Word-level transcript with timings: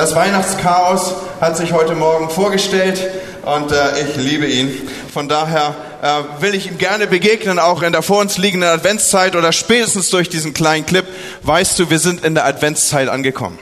das 0.00 0.14
Weihnachtschaos 0.14 1.14
hat 1.42 1.58
sich 1.58 1.74
heute 1.74 1.94
Morgen 1.94 2.30
vorgestellt 2.30 3.06
und 3.42 3.70
äh, 3.70 4.00
ich 4.00 4.16
liebe 4.16 4.46
ihn. 4.46 4.72
Von 5.12 5.28
daher 5.28 5.74
äh, 6.00 6.42
will 6.42 6.54
ich 6.54 6.68
ihm 6.68 6.78
gerne 6.78 7.06
begegnen, 7.06 7.58
auch 7.58 7.82
in 7.82 7.92
der 7.92 8.00
vor 8.00 8.22
uns 8.22 8.38
liegenden 8.38 8.70
Adventszeit 8.70 9.36
oder 9.36 9.52
spätestens 9.52 10.08
durch 10.08 10.30
diesen 10.30 10.54
kleinen 10.54 10.86
Clip. 10.86 11.04
Weißt 11.42 11.78
du, 11.78 11.90
wir 11.90 11.98
sind 11.98 12.24
in 12.24 12.34
der 12.34 12.46
Adventszeit 12.46 13.10
angekommen. 13.10 13.58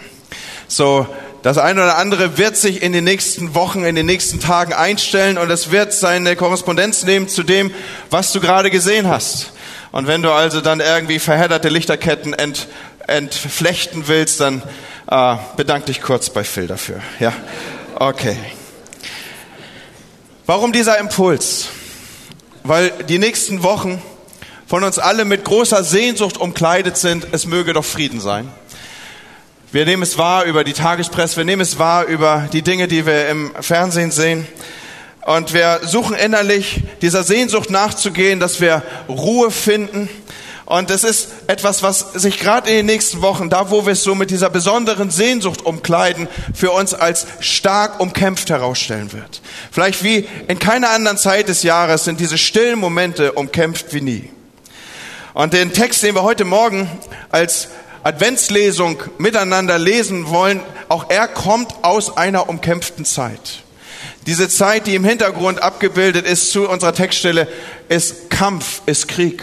So, 0.68 1.08
das 1.42 1.58
eine 1.58 1.82
oder 1.82 1.98
andere 1.98 2.38
wird 2.38 2.56
sich 2.56 2.82
in 2.82 2.92
den 2.92 3.02
nächsten 3.02 3.56
Wochen, 3.56 3.82
in 3.82 3.96
den 3.96 4.06
nächsten 4.06 4.38
Tagen 4.38 4.72
einstellen 4.72 5.38
und 5.38 5.50
es 5.50 5.72
wird 5.72 5.92
seine 5.92 6.36
Korrespondenz 6.36 7.02
nehmen 7.02 7.26
zu 7.26 7.42
dem, 7.42 7.72
was 8.10 8.32
du 8.32 8.38
gerade 8.38 8.70
gesehen 8.70 9.08
hast. 9.08 9.50
Und 9.90 10.06
wenn 10.06 10.22
du 10.22 10.30
also 10.30 10.60
dann 10.60 10.78
irgendwie 10.78 11.18
verhedderte 11.18 11.68
Lichterketten 11.68 12.32
ent, 12.32 12.68
entflechten 13.08 14.06
willst, 14.06 14.40
dann 14.40 14.62
äh, 15.10 15.36
bedank 15.56 15.86
dich 15.86 16.00
kurz 16.00 16.30
bei 16.30 16.44
Phil 16.44 16.66
dafür. 16.66 17.00
Ja, 17.18 17.32
okay. 17.96 18.36
Warum 20.46 20.72
dieser 20.72 20.98
Impuls? 20.98 21.68
Weil 22.62 22.90
die 23.08 23.18
nächsten 23.18 23.62
Wochen 23.62 24.02
von 24.66 24.84
uns 24.84 24.98
alle 24.98 25.24
mit 25.24 25.44
großer 25.44 25.82
Sehnsucht 25.82 26.36
umkleidet 26.36 26.96
sind, 26.96 27.28
es 27.32 27.46
möge 27.46 27.72
doch 27.72 27.84
Frieden 27.84 28.20
sein. 28.20 28.50
Wir 29.72 29.84
nehmen 29.84 30.02
es 30.02 30.16
wahr 30.16 30.44
über 30.44 30.64
die 30.64 30.72
Tagespresse, 30.72 31.36
wir 31.36 31.44
nehmen 31.44 31.62
es 31.62 31.78
wahr 31.78 32.06
über 32.06 32.48
die 32.52 32.62
Dinge, 32.62 32.88
die 32.88 33.04
wir 33.04 33.28
im 33.28 33.52
Fernsehen 33.60 34.10
sehen. 34.10 34.46
Und 35.26 35.52
wir 35.52 35.80
suchen 35.84 36.16
innerlich 36.16 36.82
dieser 37.02 37.22
Sehnsucht 37.22 37.68
nachzugehen, 37.68 38.40
dass 38.40 38.62
wir 38.62 38.82
Ruhe 39.10 39.50
finden. 39.50 40.08
Und 40.68 40.90
es 40.90 41.02
ist 41.02 41.28
etwas, 41.46 41.82
was 41.82 42.12
sich 42.12 42.38
gerade 42.38 42.68
in 42.68 42.76
den 42.76 42.86
nächsten 42.86 43.22
Wochen, 43.22 43.48
da 43.48 43.70
wo 43.70 43.86
wir 43.86 43.94
es 43.94 44.02
so 44.02 44.14
mit 44.14 44.30
dieser 44.30 44.50
besonderen 44.50 45.10
Sehnsucht 45.10 45.64
umkleiden, 45.64 46.28
für 46.52 46.72
uns 46.72 46.92
als 46.92 47.26
stark 47.40 48.00
umkämpft 48.00 48.50
herausstellen 48.50 49.14
wird. 49.14 49.40
Vielleicht 49.72 50.04
wie 50.04 50.28
in 50.46 50.58
keiner 50.58 50.90
anderen 50.90 51.16
Zeit 51.16 51.48
des 51.48 51.62
Jahres 51.62 52.04
sind 52.04 52.20
diese 52.20 52.36
stillen 52.36 52.78
Momente 52.78 53.32
umkämpft 53.32 53.94
wie 53.94 54.02
nie. 54.02 54.30
Und 55.32 55.54
den 55.54 55.72
Text, 55.72 56.02
den 56.02 56.14
wir 56.14 56.22
heute 56.22 56.44
Morgen 56.44 56.86
als 57.30 57.68
Adventslesung 58.02 59.02
miteinander 59.16 59.78
lesen 59.78 60.28
wollen, 60.28 60.60
auch 60.90 61.08
er 61.08 61.28
kommt 61.28 61.72
aus 61.80 62.18
einer 62.18 62.50
umkämpften 62.50 63.06
Zeit. 63.06 63.62
Diese 64.26 64.50
Zeit, 64.50 64.86
die 64.86 64.96
im 64.96 65.04
Hintergrund 65.06 65.62
abgebildet 65.62 66.26
ist 66.26 66.52
zu 66.52 66.68
unserer 66.68 66.92
Textstelle, 66.92 67.48
ist 67.88 68.28
Kampf, 68.28 68.82
ist 68.84 69.08
Krieg. 69.08 69.42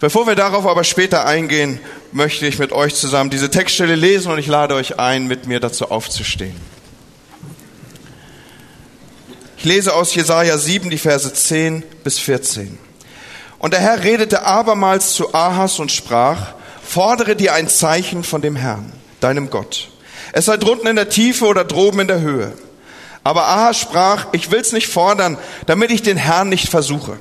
Bevor 0.00 0.26
wir 0.26 0.34
darauf 0.34 0.66
aber 0.66 0.84
später 0.84 1.26
eingehen, 1.26 1.78
möchte 2.12 2.46
ich 2.46 2.58
mit 2.58 2.72
euch 2.72 2.94
zusammen 2.94 3.30
diese 3.30 3.50
Textstelle 3.50 3.94
lesen 3.94 4.32
und 4.32 4.38
ich 4.38 4.46
lade 4.46 4.74
euch 4.74 4.98
ein, 4.98 5.26
mit 5.26 5.46
mir 5.46 5.60
dazu 5.60 5.90
aufzustehen. 5.90 6.56
Ich 9.58 9.64
lese 9.64 9.94
aus 9.94 10.14
Jesaja 10.14 10.58
7 10.58 10.90
die 10.90 10.98
Verse 10.98 11.32
10 11.32 11.82
bis 12.02 12.18
14. 12.18 12.78
Und 13.58 13.72
der 13.72 13.80
Herr 13.80 14.02
redete 14.04 14.44
abermals 14.44 15.14
zu 15.14 15.32
Ahas 15.34 15.78
und 15.78 15.90
sprach, 15.90 16.54
Fordere 16.86 17.34
dir 17.34 17.54
ein 17.54 17.68
Zeichen 17.68 18.24
von 18.24 18.42
dem 18.42 18.56
Herrn, 18.56 18.92
deinem 19.20 19.48
Gott. 19.48 19.88
Es 20.32 20.44
sei 20.44 20.58
drunten 20.58 20.86
in 20.86 20.96
der 20.96 21.08
Tiefe 21.08 21.46
oder 21.46 21.64
droben 21.64 22.00
in 22.00 22.08
der 22.08 22.20
Höhe. 22.20 22.52
Aber 23.22 23.48
Ahas 23.48 23.78
sprach, 23.78 24.26
ich 24.32 24.50
will's 24.50 24.72
nicht 24.72 24.88
fordern, 24.88 25.38
damit 25.64 25.90
ich 25.90 26.02
den 26.02 26.18
Herrn 26.18 26.50
nicht 26.50 26.68
versuche. 26.68 27.16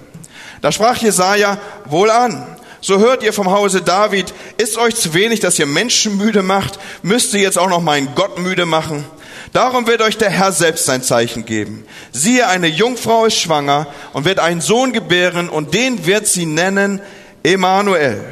Da 0.63 0.71
sprach 0.71 0.95
Jesaja, 0.95 1.57
wohl 1.83 2.09
an. 2.09 2.47
So 2.79 2.97
hört 2.97 3.21
ihr 3.21 3.33
vom 3.33 3.51
Hause 3.51 3.81
David, 3.81 4.33
ist 4.55 4.77
euch 4.77 4.95
zu 4.95 5.13
wenig, 5.13 5.41
dass 5.41 5.59
ihr 5.59 5.65
Menschen 5.65 6.17
müde 6.17 6.41
macht, 6.41 6.79
müsst 7.01 7.33
ihr 7.33 7.41
jetzt 7.41 7.59
auch 7.59 7.67
noch 7.67 7.81
meinen 7.81 8.15
Gott 8.15 8.39
müde 8.39 8.65
machen. 8.65 9.03
Darum 9.51 9.87
wird 9.87 10.01
euch 10.01 10.17
der 10.17 10.29
Herr 10.29 10.53
selbst 10.53 10.85
sein 10.85 11.03
Zeichen 11.03 11.43
geben. 11.43 11.85
Siehe, 12.13 12.47
eine 12.47 12.67
Jungfrau 12.67 13.25
ist 13.25 13.39
schwanger 13.39 13.87
und 14.13 14.23
wird 14.23 14.39
einen 14.39 14.61
Sohn 14.61 14.93
gebären 14.93 15.49
und 15.49 15.73
den 15.73 16.05
wird 16.05 16.27
sie 16.27 16.45
nennen 16.45 17.01
Emanuel. 17.43 18.23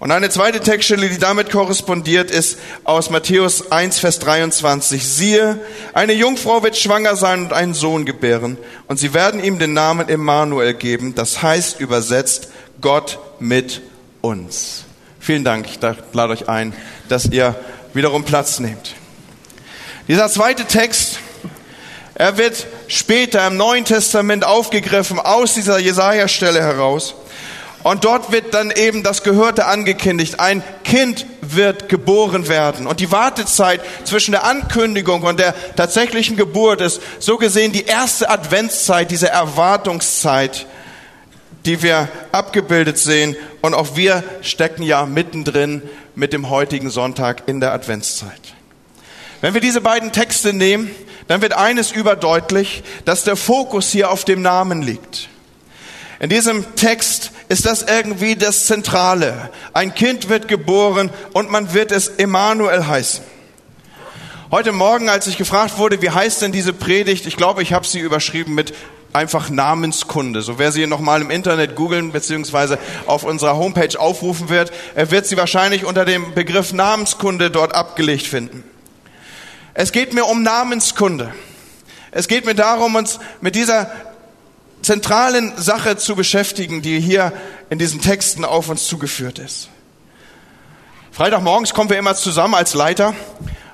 Und 0.00 0.12
eine 0.12 0.30
zweite 0.30 0.60
Textstelle, 0.60 1.10
die 1.10 1.18
damit 1.18 1.50
korrespondiert, 1.50 2.30
ist 2.30 2.58
aus 2.84 3.10
Matthäus 3.10 3.70
1, 3.70 3.98
Vers 3.98 4.18
23. 4.20 5.06
Siehe, 5.06 5.60
eine 5.92 6.14
Jungfrau 6.14 6.62
wird 6.62 6.78
schwanger 6.78 7.16
sein 7.16 7.44
und 7.44 7.52
einen 7.52 7.74
Sohn 7.74 8.06
gebären. 8.06 8.56
Und 8.88 8.98
sie 8.98 9.12
werden 9.12 9.44
ihm 9.44 9.58
den 9.58 9.74
Namen 9.74 10.08
Emmanuel 10.08 10.72
geben. 10.72 11.14
Das 11.14 11.42
heißt 11.42 11.80
übersetzt 11.80 12.48
Gott 12.80 13.18
mit 13.40 13.82
uns. 14.22 14.84
Vielen 15.20 15.44
Dank. 15.44 15.66
Ich 15.66 15.78
lade 15.82 16.32
euch 16.32 16.48
ein, 16.48 16.72
dass 17.10 17.26
ihr 17.26 17.54
wiederum 17.92 18.24
Platz 18.24 18.58
nehmt. 18.58 18.94
Dieser 20.08 20.30
zweite 20.30 20.64
Text, 20.64 21.18
er 22.14 22.38
wird 22.38 22.66
später 22.88 23.46
im 23.46 23.58
Neuen 23.58 23.84
Testament 23.84 24.46
aufgegriffen 24.46 25.18
aus 25.18 25.52
dieser 25.52 25.78
Jesaja-Stelle 25.78 26.62
heraus. 26.62 27.14
Und 27.82 28.04
dort 28.04 28.30
wird 28.30 28.52
dann 28.52 28.70
eben 28.70 29.02
das 29.02 29.22
Gehörte 29.22 29.66
angekündigt. 29.66 30.38
Ein 30.38 30.62
Kind 30.84 31.24
wird 31.40 31.88
geboren 31.88 32.46
werden. 32.46 32.86
Und 32.86 33.00
die 33.00 33.10
Wartezeit 33.10 33.80
zwischen 34.04 34.32
der 34.32 34.44
Ankündigung 34.44 35.22
und 35.22 35.40
der 35.40 35.54
tatsächlichen 35.76 36.36
Geburt 36.36 36.82
ist 36.82 37.00
so 37.18 37.38
gesehen 37.38 37.72
die 37.72 37.86
erste 37.86 38.28
Adventszeit, 38.28 39.10
diese 39.10 39.30
Erwartungszeit, 39.30 40.66
die 41.64 41.82
wir 41.82 42.08
abgebildet 42.32 42.98
sehen. 42.98 43.34
Und 43.62 43.72
auch 43.72 43.96
wir 43.96 44.22
stecken 44.42 44.82
ja 44.82 45.06
mittendrin 45.06 45.82
mit 46.14 46.34
dem 46.34 46.50
heutigen 46.50 46.90
Sonntag 46.90 47.44
in 47.46 47.60
der 47.60 47.72
Adventszeit. 47.72 48.54
Wenn 49.40 49.54
wir 49.54 49.62
diese 49.62 49.80
beiden 49.80 50.12
Texte 50.12 50.52
nehmen, 50.52 50.90
dann 51.28 51.40
wird 51.40 51.54
eines 51.54 51.92
überdeutlich, 51.92 52.82
dass 53.06 53.24
der 53.24 53.36
Fokus 53.36 53.90
hier 53.90 54.10
auf 54.10 54.26
dem 54.26 54.42
Namen 54.42 54.82
liegt. 54.82 55.29
In 56.20 56.28
diesem 56.28 56.76
Text 56.76 57.32
ist 57.48 57.64
das 57.64 57.82
irgendwie 57.82 58.36
das 58.36 58.66
Zentrale. 58.66 59.48
Ein 59.72 59.94
Kind 59.94 60.28
wird 60.28 60.48
geboren 60.48 61.08
und 61.32 61.50
man 61.50 61.72
wird 61.72 61.92
es 61.92 62.08
Emanuel 62.08 62.86
heißen. 62.86 63.24
Heute 64.50 64.72
Morgen, 64.72 65.08
als 65.08 65.26
ich 65.28 65.38
gefragt 65.38 65.78
wurde, 65.78 66.02
wie 66.02 66.10
heißt 66.10 66.42
denn 66.42 66.52
diese 66.52 66.74
Predigt, 66.74 67.24
ich 67.24 67.38
glaube, 67.38 67.62
ich 67.62 67.72
habe 67.72 67.86
sie 67.86 68.00
überschrieben 68.00 68.54
mit 68.54 68.74
einfach 69.14 69.48
Namenskunde. 69.48 70.42
So 70.42 70.58
wer 70.58 70.72
sie 70.72 70.86
nochmal 70.86 71.22
im 71.22 71.30
Internet 71.30 71.74
googeln 71.74 72.12
beziehungsweise 72.12 72.78
auf 73.06 73.24
unserer 73.24 73.56
Homepage 73.56 73.98
aufrufen 73.98 74.50
wird, 74.50 74.72
er 74.94 75.10
wird 75.10 75.26
sie 75.26 75.38
wahrscheinlich 75.38 75.86
unter 75.86 76.04
dem 76.04 76.34
Begriff 76.34 76.74
Namenskunde 76.74 77.50
dort 77.50 77.74
abgelegt 77.74 78.26
finden. 78.26 78.62
Es 79.72 79.90
geht 79.90 80.12
mir 80.12 80.26
um 80.26 80.42
Namenskunde. 80.42 81.32
Es 82.10 82.28
geht 82.28 82.44
mir 82.44 82.54
darum, 82.54 82.96
uns 82.96 83.20
mit 83.40 83.54
dieser 83.54 83.90
zentralen 84.82 85.52
Sache 85.56 85.96
zu 85.96 86.16
beschäftigen, 86.16 86.82
die 86.82 87.00
hier 87.00 87.32
in 87.68 87.78
diesen 87.78 88.00
Texten 88.00 88.44
auf 88.44 88.68
uns 88.68 88.86
zugeführt 88.86 89.38
ist. 89.38 89.68
Freitagmorgens 91.12 91.74
kommen 91.74 91.90
wir 91.90 91.98
immer 91.98 92.14
zusammen 92.14 92.54
als 92.54 92.74
Leiter 92.74 93.14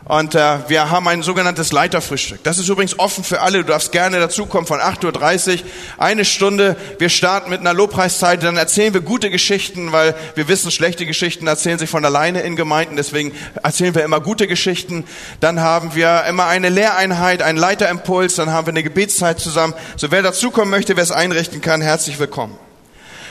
und 0.09 0.37
äh, 0.37 0.59
wir 0.69 0.91
haben 0.93 1.09
ein 1.09 1.23
sogenanntes 1.23 1.73
Leiterfrühstück. 1.73 2.41
Das 2.45 2.59
ist 2.59 2.69
übrigens 2.69 2.97
offen 2.97 3.25
für 3.25 3.41
alle. 3.41 3.59
Du 3.59 3.65
darfst 3.65 3.91
gerne 3.91 4.21
dazukommen 4.21 4.65
von 4.65 4.79
8.30 4.79 5.55
Uhr. 5.55 5.61
Eine 5.99 6.25
Stunde. 6.25 6.77
Wir 7.01 7.09
starten 7.09 7.51
mit 7.51 7.59
einer 7.59 7.75
Lobpreiszeit. 7.75 8.41
Dann 8.45 8.57
erzählen 8.57 8.95
wir 8.95 9.01
gute 9.01 9.31
Geschichten, 9.31 9.91
weil 9.91 10.15
wir 10.37 10.47
wissen, 10.47 10.71
schlechte 10.71 11.07
Geschichten 11.07 11.49
erzählen 11.49 11.81
sich 11.81 11.91
von 11.91 12.05
alleine 12.05 12.43
in 12.43 12.55
Gemeinden. 12.55 12.95
Deswegen 12.95 13.33
erzählen 13.65 13.97
wir 13.97 14.05
immer 14.05 14.21
gute 14.21 14.47
Geschichten. 14.47 15.05
Dann 15.41 15.59
haben 15.59 15.97
wir 15.97 16.23
immer 16.29 16.47
eine 16.47 16.69
Lehreinheit, 16.69 17.43
einen 17.43 17.59
Leiterimpuls. 17.59 18.37
Dann 18.37 18.53
haben 18.53 18.69
wir 18.69 18.75
eine 18.75 18.85
Gebetszeit 18.85 19.41
zusammen. 19.41 19.75
So 19.97 20.13
wer 20.13 20.23
dazukommen 20.23 20.71
möchte, 20.71 20.95
wer 20.95 21.03
es 21.03 21.11
einrichten 21.11 21.61
kann, 21.61 21.81
herzlich 21.81 22.21
willkommen. 22.21 22.57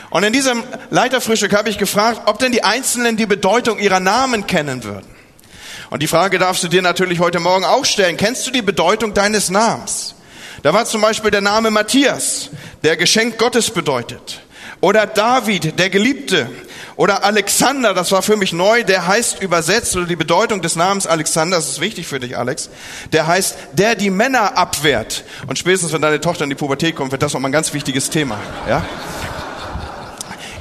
Und 0.10 0.24
in 0.24 0.34
diesem 0.34 0.62
Leiterfrühstück 0.90 1.56
habe 1.56 1.70
ich 1.70 1.78
gefragt, 1.78 2.24
ob 2.26 2.38
denn 2.40 2.52
die 2.52 2.66
Einzelnen 2.66 3.16
die 3.16 3.28
Bedeutung 3.28 3.80
ihrer 3.80 4.02
Namen 4.02 4.46
kennen 4.46 4.84
würden. 4.84 5.15
Und 5.90 6.02
die 6.02 6.08
Frage 6.08 6.40
darfst 6.40 6.64
du 6.64 6.68
dir 6.68 6.82
natürlich 6.82 7.20
heute 7.20 7.40
Morgen 7.40 7.66
auch 7.66 7.86
stellen. 7.86 8.18
Kennst 8.18 8.46
du 8.48 8.52
die 8.52 8.62
Bedeutung 8.62 9.14
deines 9.14 9.50
Namens? 9.50 10.16
Da 10.64 10.74
war 10.74 10.86
zum 10.86 11.02
Beispiel 11.02 11.32
der 11.32 11.42
Name 11.42 11.70
Matthias, 11.70 12.50
der 12.84 12.98
Geschenk 12.98 13.38
Gottes 13.38 13.70
bedeutet. 13.70 14.42
Oder 14.82 15.06
David, 15.06 15.78
der 15.80 15.90
Geliebte. 15.90 16.50
Oder 16.96 17.24
Alexander, 17.24 17.94
das 17.94 18.12
war 18.12 18.22
für 18.22 18.38
mich 18.38 18.54
neu, 18.54 18.84
der 18.84 19.06
heißt 19.06 19.42
übersetzt, 19.42 19.96
oder 19.98 20.06
die 20.06 20.16
Bedeutung 20.16 20.62
des 20.62 20.76
Namens 20.78 21.08
Alexander, 21.08 21.58
das 21.58 21.70
ist 21.70 21.82
wichtig 21.82 22.08
für 22.08 22.20
dich, 22.20 22.38
Alex, 22.38 22.70
der 23.12 23.28
heißt, 23.28 23.58
der 23.74 23.96
die 23.96 24.10
Männer 24.10 24.58
abwehrt. 24.58 25.26
Und 25.48 25.60
spätestens, 25.60 25.92
wenn 25.92 26.02
deine 26.02 26.22
Tochter 26.22 26.46
in 26.46 26.50
die 26.50 26.56
Pubertät 26.56 26.96
kommt, 26.96 27.12
wird 27.12 27.22
das 27.22 27.34
nochmal 27.34 27.50
ein 27.50 27.54
ganz 27.54 27.74
wichtiges 27.74 28.10
Thema. 28.10 28.40
Ja? 28.70 28.86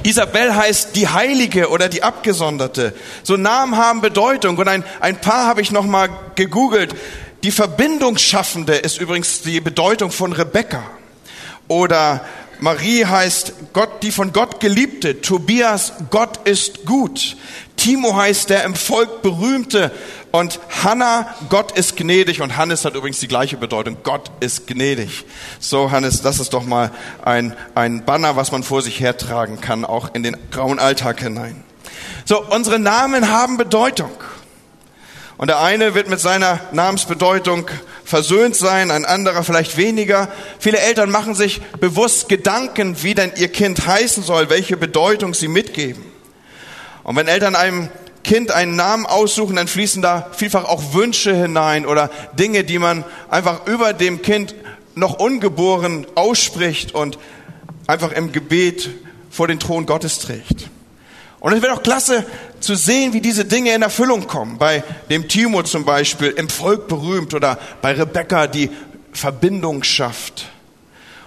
Isabel 0.05 0.55
heißt 0.55 0.95
die 0.95 1.07
Heilige 1.07 1.69
oder 1.69 1.89
die 1.89 2.03
Abgesonderte. 2.03 2.93
So 3.23 3.37
Namen 3.37 3.75
haben 3.75 4.01
Bedeutung. 4.01 4.55
Und 4.57 4.67
ein, 4.67 4.83
ein 4.99 5.19
paar 5.19 5.47
habe 5.47 5.61
ich 5.61 5.71
noch 5.71 5.85
mal 5.85 6.09
gegoogelt. 6.35 6.93
Die 7.43 7.49
Verbindungsschaffende 7.49 8.75
ist 8.75 9.01
übrigens 9.01 9.41
die 9.41 9.59
Bedeutung 9.61 10.11
von 10.11 10.31
Rebecca. 10.31 10.83
Oder 11.67 12.23
Marie 12.59 13.03
heißt 13.03 13.53
Gott, 13.73 14.03
die 14.03 14.11
von 14.11 14.31
Gott 14.31 14.59
geliebte. 14.59 15.21
Tobias, 15.21 15.93
Gott 16.11 16.47
ist 16.47 16.85
gut. 16.85 17.35
Timo 17.75 18.15
heißt 18.15 18.51
der 18.51 18.63
im 18.63 18.75
Volk 18.75 19.23
berühmte. 19.23 19.91
Und 20.35 20.59
Hannah, 20.83 21.33
Gott 21.47 21.71
ist 21.71 21.95
gnädig. 21.95 22.41
Und 22.41 22.57
Hannes 22.57 22.83
hat 22.83 22.93
übrigens 22.93 23.21
die 23.21 23.29
gleiche 23.29 23.55
Bedeutung. 23.55 23.95
Gott 24.03 24.29
ist 24.41 24.67
gnädig. 24.67 25.23
So, 25.61 25.91
Hannes, 25.91 26.23
das 26.23 26.41
ist 26.41 26.53
doch 26.53 26.65
mal 26.65 26.91
ein, 27.23 27.55
ein 27.73 28.03
Banner, 28.03 28.35
was 28.35 28.51
man 28.51 28.61
vor 28.61 28.81
sich 28.81 28.99
hertragen 28.99 29.61
kann, 29.61 29.85
auch 29.85 30.13
in 30.13 30.23
den 30.23 30.35
grauen 30.51 30.77
Alltag 30.77 31.21
hinein. 31.21 31.63
So, 32.25 32.43
unsere 32.43 32.79
Namen 32.79 33.31
haben 33.31 33.55
Bedeutung. 33.55 34.11
Und 35.37 35.47
der 35.47 35.61
eine 35.61 35.95
wird 35.95 36.09
mit 36.09 36.19
seiner 36.19 36.59
Namensbedeutung 36.73 37.69
versöhnt 38.03 38.57
sein, 38.57 38.91
ein 38.91 39.05
anderer 39.05 39.41
vielleicht 39.41 39.77
weniger. 39.77 40.27
Viele 40.59 40.79
Eltern 40.79 41.11
machen 41.11 41.33
sich 41.33 41.61
bewusst 41.79 42.27
Gedanken, 42.27 43.01
wie 43.03 43.15
denn 43.15 43.31
ihr 43.37 43.47
Kind 43.47 43.87
heißen 43.87 44.21
soll, 44.21 44.49
welche 44.49 44.75
Bedeutung 44.75 45.33
sie 45.33 45.47
mitgeben. 45.47 46.03
Und 47.03 47.15
wenn 47.15 47.29
Eltern 47.29 47.55
einem 47.55 47.89
Kind 48.25 48.51
einen 48.51 48.75
Namen 48.75 49.05
aussuchen, 49.05 49.55
dann 49.55 49.67
fließen 49.67 50.01
da 50.01 50.31
vielfach 50.31 50.65
auch 50.65 50.93
Wünsche 50.93 51.35
hinein 51.35 51.85
oder 51.85 52.09
Dinge, 52.33 52.63
die 52.63 52.79
man 52.79 53.03
einfach 53.29 53.67
über 53.67 53.93
dem 53.93 54.23
Kind 54.23 54.55
noch 54.95 55.19
ungeboren 55.19 56.07
ausspricht 56.15 56.95
und 56.95 57.19
einfach 57.85 58.11
im 58.11 58.31
Gebet 58.31 58.89
vor 59.29 59.47
den 59.47 59.59
Thron 59.59 59.85
Gottes 59.85 60.17
trägt. 60.17 60.71
Und 61.39 61.53
es 61.53 61.61
wird 61.61 61.71
auch 61.71 61.83
klasse 61.83 62.25
zu 62.59 62.73
sehen, 62.73 63.13
wie 63.13 63.21
diese 63.21 63.45
Dinge 63.45 63.75
in 63.75 63.83
Erfüllung 63.83 64.25
kommen. 64.25 64.57
Bei 64.57 64.83
dem 65.11 65.27
Timo 65.27 65.61
zum 65.61 65.85
Beispiel, 65.85 66.29
im 66.29 66.49
Volk 66.49 66.87
berühmt 66.87 67.35
oder 67.35 67.59
bei 67.83 67.91
Rebecca, 67.91 68.47
die 68.47 68.71
Verbindung 69.11 69.83
schafft. 69.83 70.47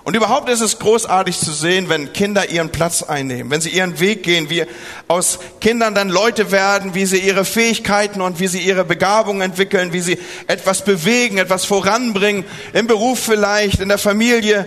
Und 0.09 0.17
überhaupt 0.17 0.49
ist 0.49 0.63
es 0.63 0.79
großartig 0.79 1.39
zu 1.39 1.53
sehen, 1.53 1.91
wenn 1.91 2.15
Kinder 2.15 2.49
ihren 2.49 2.71
Platz 2.71 3.03
einnehmen, 3.03 3.51
wenn 3.51 3.61
sie 3.61 3.69
ihren 3.69 4.01
Weg 4.01 4.23
gehen, 4.23 4.49
wie 4.49 4.65
aus 5.07 5.39
Kindern 5.61 5.95
dann 5.95 6.09
Leute 6.09 6.51
werden, 6.51 6.95
wie 6.95 7.05
sie 7.05 7.19
ihre 7.19 7.45
Fähigkeiten 7.45 8.23
und 8.23 8.41
wie 8.41 8.47
sie 8.47 8.61
ihre 8.61 8.87
Begabung 8.87 9.43
entwickeln, 9.43 9.93
wie 9.93 10.01
sie 10.01 10.19
etwas 10.47 10.83
bewegen, 10.83 11.37
etwas 11.37 11.67
voranbringen, 11.67 12.47
im 12.73 12.87
Beruf 12.87 13.19
vielleicht, 13.19 13.81
in 13.81 13.91
der 13.91 13.99
Familie, 13.99 14.67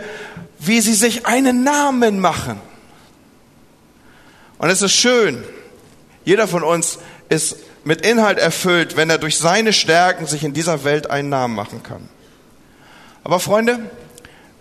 wie 0.60 0.80
sie 0.80 0.94
sich 0.94 1.26
einen 1.26 1.64
Namen 1.64 2.20
machen. 2.20 2.62
Und 4.60 4.70
es 4.70 4.84
ist 4.84 4.94
schön, 4.94 5.44
jeder 6.24 6.48
von 6.48 6.62
uns 6.62 7.00
ist 7.30 7.56
mit 7.84 8.06
Inhalt 8.06 8.38
erfüllt, 8.38 8.96
wenn 8.96 9.10
er 9.10 9.18
durch 9.18 9.40
seine 9.40 9.74
Stärken 9.74 10.28
sich 10.28 10.44
in 10.44 10.54
dieser 10.54 10.84
Welt 10.84 11.10
einen 11.10 11.30
Namen 11.30 11.56
machen 11.56 11.82
kann. 11.82 12.10
Aber 13.24 13.40
Freunde, 13.40 13.90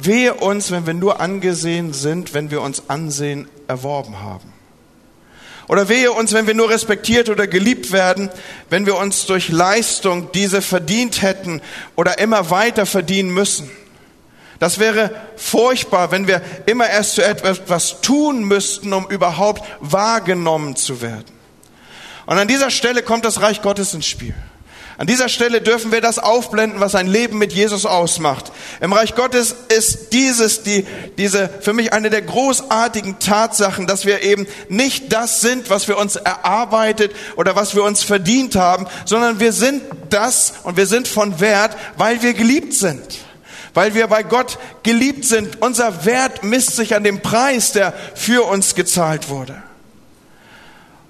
wehe 0.07 0.35
uns, 0.35 0.71
wenn 0.71 0.87
wir 0.87 0.95
nur 0.95 1.21
angesehen 1.21 1.93
sind, 1.93 2.35
wenn 2.35 2.51
wir 2.51 2.63
uns 2.63 2.89
Ansehen 2.89 3.49
erworben 3.69 4.21
haben. 4.21 4.53
Oder 5.69 5.89
wehe 5.89 6.11
uns, 6.11 6.33
wenn 6.33 6.49
wir 6.49 6.55
nur 6.55 6.69
respektiert 6.69 7.29
oder 7.29 7.47
geliebt 7.47 7.93
werden, 7.93 8.29
wenn 8.71 8.87
wir 8.87 8.97
uns 8.97 9.27
durch 9.27 9.51
Leistung 9.51 10.33
diese 10.33 10.63
verdient 10.63 11.23
hätten 11.23 11.63
oder 11.95 12.19
immer 12.19 12.51
weiter 12.51 12.87
verdienen 12.87 13.31
müssen. 13.31 13.71
Das 14.59 14.79
wäre 14.79 15.11
furchtbar, 15.37 16.11
wenn 16.11 16.27
wir 16.27 16.43
immer 16.67 16.89
erst 16.89 17.15
zu 17.15 17.25
etwas 17.25 18.01
tun 18.01 18.45
müssten, 18.45 18.93
um 18.93 19.09
überhaupt 19.09 19.63
wahrgenommen 19.81 20.77
zu 20.77 21.01
werden. 21.01 21.33
Und 22.27 22.37
an 22.37 22.49
dieser 22.49 22.71
Stelle 22.71 23.03
kommt 23.03 23.25
das 23.25 23.41
Reich 23.41 23.63
Gottes 23.63 23.95
ins 23.95 24.07
Spiel. 24.07 24.35
An 25.01 25.07
dieser 25.07 25.31
Stelle 25.31 25.63
dürfen 25.63 25.93
wir 25.93 26.03
das 26.03 26.19
aufblenden, 26.19 26.79
was 26.79 26.95
ein 26.95 27.07
Leben 27.07 27.39
mit 27.39 27.55
Jesus 27.55 27.87
ausmacht. 27.87 28.53
Im 28.83 28.93
Reich 28.93 29.15
Gottes 29.15 29.57
ist 29.75 30.13
dieses, 30.13 30.63
die, 30.63 30.87
diese, 31.17 31.49
für 31.63 31.73
mich 31.73 31.95
eine 31.95 32.11
der 32.11 32.21
großartigen 32.21 33.19
Tatsachen, 33.19 33.87
dass 33.87 34.05
wir 34.05 34.23
eben 34.23 34.47
nicht 34.69 35.11
das 35.11 35.41
sind, 35.41 35.71
was 35.71 35.89
wir 35.89 35.97
uns 35.97 36.17
erarbeitet 36.17 37.13
oder 37.37 37.57
was 37.57 37.75
wir 37.75 37.83
uns 37.83 38.03
verdient 38.03 38.57
haben, 38.57 38.87
sondern 39.07 39.41
wir 39.41 39.55
sind 39.55 39.81
das 40.11 40.53
und 40.65 40.77
wir 40.77 40.87
sind 40.87 41.09
von 41.09 41.41
Wert, 41.41 41.79
weil 41.97 42.21
wir 42.21 42.35
geliebt 42.35 42.75
sind 42.75 43.01
weil 43.73 43.95
wir 43.95 44.09
bei 44.09 44.25
Gott 44.25 44.59
geliebt 44.83 45.25
sind. 45.25 45.63
Unser 45.63 46.05
Wert 46.05 46.43
misst 46.43 46.75
sich 46.75 46.97
an 46.97 47.05
dem 47.05 47.21
Preis, 47.21 47.71
der 47.71 47.95
für 48.17 48.45
uns 48.45 48.75
gezahlt 48.75 49.29
wurde. 49.29 49.63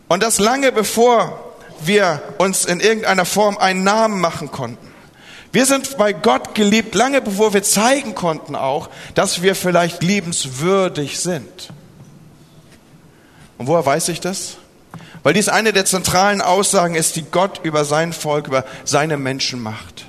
Und 0.08 0.22
das 0.22 0.38
lange 0.38 0.70
bevor 0.70 1.49
wir 1.86 2.22
uns 2.38 2.64
in 2.64 2.80
irgendeiner 2.80 3.24
Form 3.24 3.58
einen 3.58 3.84
Namen 3.84 4.20
machen 4.20 4.50
konnten. 4.50 4.90
Wir 5.52 5.66
sind 5.66 5.96
bei 5.96 6.12
Gott 6.12 6.54
geliebt, 6.54 6.94
lange 6.94 7.20
bevor 7.20 7.52
wir 7.52 7.62
zeigen 7.62 8.14
konnten 8.14 8.54
auch, 8.54 8.88
dass 9.14 9.42
wir 9.42 9.54
vielleicht 9.54 10.02
liebenswürdig 10.02 11.18
sind. 11.18 11.70
Und 13.58 13.66
woher 13.66 13.84
weiß 13.84 14.08
ich 14.08 14.20
das? 14.20 14.56
Weil 15.22 15.34
dies 15.34 15.48
eine 15.48 15.72
der 15.72 15.84
zentralen 15.84 16.40
Aussagen 16.40 16.94
ist, 16.94 17.16
die 17.16 17.22
Gott 17.22 17.60
über 17.64 17.84
sein 17.84 18.12
Volk, 18.12 18.46
über 18.46 18.64
seine 18.84 19.16
Menschen 19.16 19.60
macht. 19.60 20.06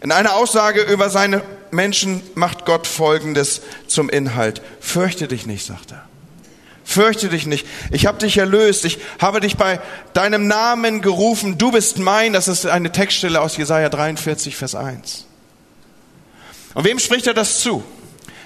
In 0.00 0.12
einer 0.12 0.34
Aussage 0.34 0.82
über 0.82 1.08
seine 1.08 1.42
Menschen 1.70 2.22
macht 2.34 2.66
Gott 2.66 2.86
Folgendes 2.86 3.62
zum 3.86 4.08
Inhalt. 4.08 4.60
Fürchte 4.80 5.28
dich 5.28 5.46
nicht, 5.46 5.64
sagt 5.64 5.92
er. 5.92 6.07
Fürchte 6.88 7.28
dich 7.28 7.44
nicht. 7.44 7.66
Ich 7.90 8.06
habe 8.06 8.16
dich 8.16 8.38
erlöst. 8.38 8.86
Ich 8.86 8.98
habe 9.18 9.40
dich 9.40 9.58
bei 9.58 9.78
deinem 10.14 10.46
Namen 10.46 11.02
gerufen. 11.02 11.58
Du 11.58 11.70
bist 11.70 11.98
mein. 11.98 12.32
Das 12.32 12.48
ist 12.48 12.64
eine 12.64 12.90
Textstelle 12.90 13.42
aus 13.42 13.58
Jesaja 13.58 13.90
43, 13.90 14.56
Vers 14.56 14.74
1. 14.74 15.26
Und 16.72 16.84
wem 16.84 16.98
spricht 16.98 17.26
er 17.26 17.34
das 17.34 17.60
zu? 17.60 17.84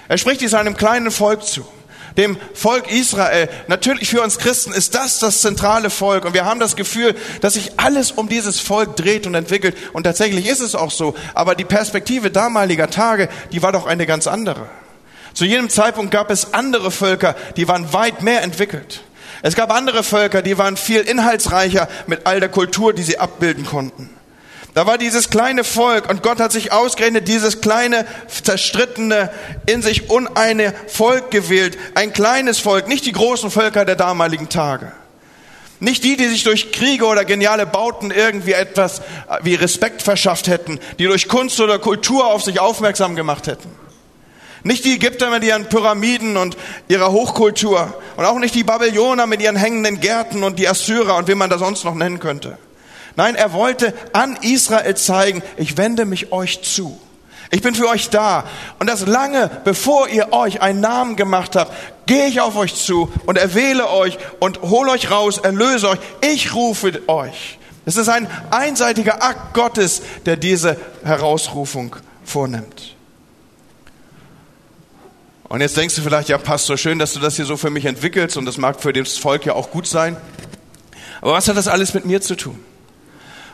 Er 0.09 0.17
spricht 0.17 0.41
dies 0.41 0.55
einem 0.55 0.75
kleinen 0.75 1.09
Volk 1.09 1.45
zu 1.45 1.65
dem 2.17 2.37
Volk 2.53 2.91
Israel. 2.91 3.47
Natürlich 3.69 4.09
für 4.09 4.21
uns 4.21 4.37
Christen 4.37 4.73
ist 4.73 4.93
das 4.93 5.19
das 5.19 5.39
zentrale 5.39 5.89
Volk 5.89 6.25
und 6.25 6.33
wir 6.33 6.43
haben 6.43 6.59
das 6.59 6.75
Gefühl, 6.75 7.15
dass 7.39 7.53
sich 7.53 7.79
alles 7.79 8.11
um 8.11 8.27
dieses 8.27 8.59
Volk 8.59 8.97
dreht 8.97 9.25
und 9.25 9.35
entwickelt 9.35 9.75
und 9.93 10.03
tatsächlich 10.03 10.47
ist 10.47 10.59
es 10.59 10.75
auch 10.75 10.91
so. 10.91 11.15
Aber 11.33 11.55
die 11.55 11.63
Perspektive 11.63 12.29
damaliger 12.29 12.89
Tage, 12.89 13.29
die 13.53 13.63
war 13.63 13.71
doch 13.71 13.87
eine 13.87 14.05
ganz 14.05 14.27
andere. 14.27 14.67
Zu 15.33 15.45
jedem 15.45 15.69
Zeitpunkt 15.69 16.11
gab 16.11 16.29
es 16.29 16.53
andere 16.53 16.91
Völker, 16.91 17.35
die 17.57 17.67
waren 17.67 17.91
weit 17.93 18.21
mehr 18.21 18.43
entwickelt. 18.43 19.01
Es 19.41 19.55
gab 19.55 19.73
andere 19.73 20.03
Völker, 20.03 20.41
die 20.41 20.57
waren 20.57 20.77
viel 20.77 21.01
inhaltsreicher 21.01 21.89
mit 22.07 22.25
all 22.25 22.39
der 22.39 22.49
Kultur, 22.49 22.93
die 22.93 23.03
sie 23.03 23.19
abbilden 23.19 23.65
konnten. 23.65 24.09
Da 24.73 24.87
war 24.87 24.97
dieses 24.97 25.29
kleine 25.29 25.63
Volk 25.63 26.09
und 26.09 26.23
Gott 26.23 26.39
hat 26.39 26.51
sich 26.51 26.71
ausgerechnet 26.71 27.27
dieses 27.27 27.61
kleine, 27.61 28.07
zerstrittene, 28.27 29.29
in 29.67 29.81
sich 29.83 30.09
uneine 30.09 30.73
Volk 30.87 31.29
gewählt. 31.29 31.77
Ein 31.93 32.11
kleines 32.11 32.59
Volk, 32.59 32.87
nicht 32.87 33.05
die 33.05 33.11
großen 33.11 33.51
Völker 33.51 33.85
der 33.85 33.95
damaligen 33.95 34.49
Tage. 34.49 34.91
Nicht 35.79 36.03
die, 36.03 36.15
die 36.15 36.27
sich 36.27 36.43
durch 36.43 36.71
Kriege 36.71 37.05
oder 37.05 37.25
geniale 37.25 37.65
Bauten 37.65 38.09
irgendwie 38.09 38.53
etwas 38.53 38.99
äh, 38.99 39.39
wie 39.43 39.55
Respekt 39.55 40.01
verschafft 40.01 40.47
hätten, 40.47 40.79
die 40.97 41.05
durch 41.05 41.27
Kunst 41.27 41.59
oder 41.59 41.77
Kultur 41.77 42.25
auf 42.27 42.43
sich 42.43 42.59
aufmerksam 42.59 43.15
gemacht 43.15 43.47
hätten. 43.47 43.82
Nicht 44.63 44.85
die 44.85 44.93
Ägypter 44.93 45.29
mit 45.29 45.43
ihren 45.43 45.67
Pyramiden 45.67 46.37
und 46.37 46.57
ihrer 46.87 47.11
Hochkultur 47.11 47.93
und 48.15 48.25
auch 48.25 48.39
nicht 48.39 48.55
die 48.55 48.63
Babylonier 48.63 49.27
mit 49.27 49.41
ihren 49.41 49.57
hängenden 49.57 49.99
Gärten 49.99 50.43
und 50.43 50.57
die 50.57 50.67
Assyrer 50.67 51.17
und 51.17 51.27
wie 51.27 51.35
man 51.35 51.49
das 51.49 51.59
sonst 51.59 51.83
noch 51.83 51.95
nennen 51.95 52.19
könnte. 52.19 52.57
Nein, 53.15 53.35
er 53.35 53.53
wollte 53.53 53.93
an 54.13 54.37
Israel 54.41 54.95
zeigen, 54.95 55.43
ich 55.57 55.77
wende 55.77 56.05
mich 56.05 56.31
euch 56.31 56.61
zu. 56.63 56.99
Ich 57.51 57.61
bin 57.61 57.75
für 57.75 57.87
euch 57.87 58.09
da. 58.09 58.45
Und 58.79 58.89
das 58.89 59.05
lange, 59.05 59.51
bevor 59.63 60.07
ihr 60.07 60.33
euch 60.33 60.61
einen 60.61 60.79
Namen 60.79 61.15
gemacht 61.15 61.55
habt, 61.55 61.71
gehe 62.07 62.25
ich 62.25 62.41
auf 62.41 62.55
euch 62.55 62.73
zu 62.73 63.11
und 63.27 63.37
erwähle 63.37 63.89
euch 63.89 64.17
und 64.39 64.61
hole 64.61 64.91
euch 64.91 65.11
raus, 65.11 65.37
erlöse 65.37 65.89
euch. 65.89 65.99
Ich 66.21 66.55
rufe 66.55 67.01
euch. 67.07 67.59
Es 67.85 67.97
ist 67.97 68.09
ein 68.09 68.27
einseitiger 68.49 69.21
Akt 69.21 69.53
Gottes, 69.53 70.01
der 70.25 70.37
diese 70.37 70.77
Herausrufung 71.03 71.95
vornimmt. 72.23 72.92
Und 75.53 75.61
jetzt 75.61 75.77
denkst 75.77 75.93
du 75.93 76.01
vielleicht, 76.01 76.29
ja, 76.29 76.39
Pastor, 76.39 76.79
schön, 76.79 76.97
dass 76.97 77.13
du 77.13 77.19
das 77.19 77.35
hier 77.35 77.45
so 77.45 77.57
für 77.57 77.69
mich 77.69 77.85
entwickelst 77.85 78.37
und 78.37 78.45
das 78.45 78.57
mag 78.57 78.81
für 78.81 78.91
das 78.91 79.19
Volk 79.19 79.45
ja 79.45 79.53
auch 79.53 79.69
gut 79.69 79.85
sein. 79.85 80.17
Aber 81.21 81.33
was 81.33 81.47
hat 81.47 81.55
das 81.55 81.67
alles 81.67 81.93
mit 81.93 82.05
mir 82.05 82.21
zu 82.21 82.35
tun? 82.35 82.57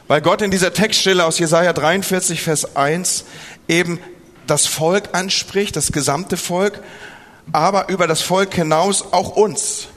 Weil 0.07 0.21
Gott 0.21 0.41
in 0.41 0.49
dieser 0.49 0.71
Textstelle 0.71 1.25
aus 1.25 1.39
Jesaja 1.39 1.73
43, 1.73 2.41
Vers 2.41 2.77
1 2.77 3.25
eben 3.67 3.99
das 4.47 4.65
Volk 4.65 5.09
anspricht, 5.11 5.75
das 5.75 5.91
gesamte 5.91 6.37
Volk, 6.37 6.79
aber 7.51 7.89
über 7.89 8.07
das 8.07 8.21
Volk 8.21 8.53
hinaus 8.53 9.03
auch 9.11 9.35
uns. 9.35 9.89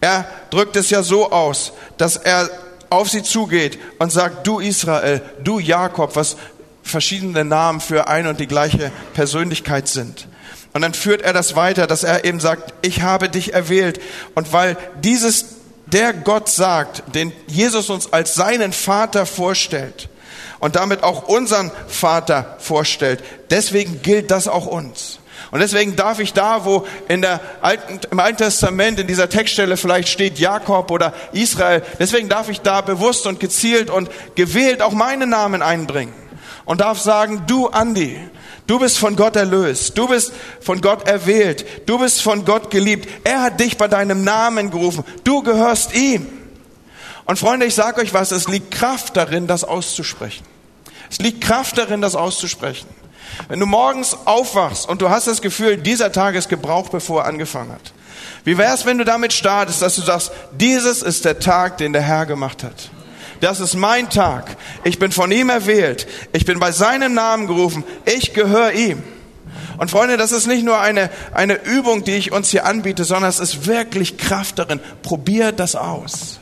Er 0.00 0.30
drückt 0.50 0.76
es 0.76 0.90
ja 0.90 1.02
so 1.02 1.32
aus, 1.32 1.72
dass 1.96 2.16
er 2.16 2.48
auf 2.88 3.10
sie 3.10 3.24
zugeht 3.24 3.80
und 3.98 4.12
sagt, 4.12 4.46
du 4.46 4.60
Israel, 4.60 5.22
du 5.42 5.58
Jakob, 5.58 6.14
was 6.14 6.36
verschiedene 6.84 7.44
Namen 7.44 7.80
für 7.80 8.06
ein 8.06 8.28
und 8.28 8.38
die 8.38 8.46
gleiche 8.46 8.92
Persönlichkeit 9.12 9.88
sind. 9.88 10.28
Und 10.72 10.82
dann 10.82 10.94
führt 10.94 11.22
er 11.22 11.32
das 11.32 11.56
weiter, 11.56 11.86
dass 11.86 12.04
er 12.04 12.24
eben 12.24 12.40
sagt, 12.40 12.74
ich 12.82 13.02
habe 13.02 13.28
dich 13.28 13.54
erwählt. 13.54 14.00
Und 14.34 14.52
weil 14.52 14.76
dieses 15.02 15.46
der 15.92 16.12
Gott 16.12 16.48
sagt, 16.48 17.02
den 17.14 17.32
Jesus 17.46 17.90
uns 17.90 18.12
als 18.12 18.34
seinen 18.34 18.72
Vater 18.72 19.26
vorstellt 19.26 20.08
und 20.58 20.76
damit 20.76 21.02
auch 21.02 21.28
unseren 21.28 21.70
Vater 21.86 22.56
vorstellt, 22.58 23.22
deswegen 23.50 24.02
gilt 24.02 24.30
das 24.30 24.48
auch 24.48 24.66
uns. 24.66 25.18
Und 25.50 25.60
deswegen 25.60 25.96
darf 25.96 26.18
ich 26.18 26.34
da, 26.34 26.64
wo 26.64 26.86
in 27.08 27.22
der 27.22 27.40
Alten, 27.62 28.00
im 28.10 28.20
Alten 28.20 28.38
Testament 28.38 29.00
in 29.00 29.06
dieser 29.06 29.30
Textstelle 29.30 29.76
vielleicht 29.76 30.08
steht 30.08 30.38
Jakob 30.38 30.90
oder 30.90 31.14
Israel, 31.32 31.82
deswegen 31.98 32.28
darf 32.28 32.50
ich 32.50 32.60
da 32.60 32.82
bewusst 32.82 33.26
und 33.26 33.40
gezielt 33.40 33.88
und 33.88 34.10
gewählt 34.34 34.82
auch 34.82 34.92
meinen 34.92 35.30
Namen 35.30 35.62
einbringen 35.62 36.12
und 36.66 36.82
darf 36.82 37.00
sagen, 37.00 37.44
du 37.46 37.68
Andi, 37.68 38.18
du 38.68 38.78
bist 38.78 38.98
von 38.98 39.16
Gott 39.16 39.34
erlöst, 39.34 39.98
du 39.98 40.06
bist 40.06 40.32
von 40.60 40.80
Gott 40.80 41.08
erwählt, 41.08 41.66
du 41.86 41.98
bist 41.98 42.22
von 42.22 42.44
Gott 42.44 42.70
geliebt. 42.70 43.08
Er 43.24 43.42
hat 43.42 43.58
dich 43.58 43.76
bei 43.76 43.88
deinem 43.88 44.22
Namen 44.22 44.70
gerufen, 44.70 45.02
du 45.24 45.42
gehörst 45.42 45.94
ihm. 45.94 46.28
Und 47.24 47.38
Freunde, 47.38 47.66
ich 47.66 47.74
sage 47.74 48.00
euch 48.00 48.14
was, 48.14 48.30
es 48.30 48.46
liegt 48.46 48.70
Kraft 48.70 49.16
darin, 49.16 49.48
das 49.48 49.64
auszusprechen. 49.64 50.46
Es 51.10 51.18
liegt 51.18 51.40
Kraft 51.40 51.76
darin, 51.76 52.00
das 52.00 52.14
auszusprechen. 52.14 52.86
Wenn 53.48 53.60
du 53.60 53.66
morgens 53.66 54.16
aufwachst 54.24 54.88
und 54.88 55.02
du 55.02 55.10
hast 55.10 55.26
das 55.26 55.42
Gefühl, 55.42 55.76
dieser 55.76 56.12
Tag 56.12 56.34
ist 56.34 56.48
gebraucht, 56.48 56.92
bevor 56.92 57.22
er 57.22 57.26
angefangen 57.26 57.72
hat. 57.72 57.92
Wie 58.44 58.58
wär's, 58.58 58.86
wenn 58.86 58.98
du 58.98 59.04
damit 59.04 59.32
startest, 59.32 59.82
dass 59.82 59.96
du 59.96 60.02
sagst, 60.02 60.32
dieses 60.52 61.02
ist 61.02 61.24
der 61.24 61.38
Tag, 61.38 61.78
den 61.78 61.92
der 61.92 62.02
Herr 62.02 62.26
gemacht 62.26 62.62
hat. 62.62 62.90
Das 63.40 63.60
ist 63.60 63.74
mein 63.74 64.10
Tag. 64.10 64.56
Ich 64.84 64.98
bin 64.98 65.12
von 65.12 65.30
ihm 65.30 65.48
erwählt. 65.48 66.06
Ich 66.32 66.44
bin 66.44 66.58
bei 66.58 66.72
seinem 66.72 67.14
Namen 67.14 67.46
gerufen. 67.46 67.84
Ich 68.04 68.34
gehöre 68.34 68.72
ihm. 68.72 69.02
Und 69.78 69.90
Freunde, 69.90 70.16
das 70.16 70.32
ist 70.32 70.46
nicht 70.46 70.64
nur 70.64 70.80
eine, 70.80 71.08
eine 71.32 71.54
Übung, 71.64 72.02
die 72.02 72.16
ich 72.16 72.32
uns 72.32 72.50
hier 72.50 72.66
anbiete, 72.66 73.04
sondern 73.04 73.30
es 73.30 73.38
ist 73.38 73.66
wirklich 73.66 74.16
Kraft 74.16 74.58
darin. 74.58 74.80
Probier 75.02 75.52
das 75.52 75.76
aus. 75.76 76.40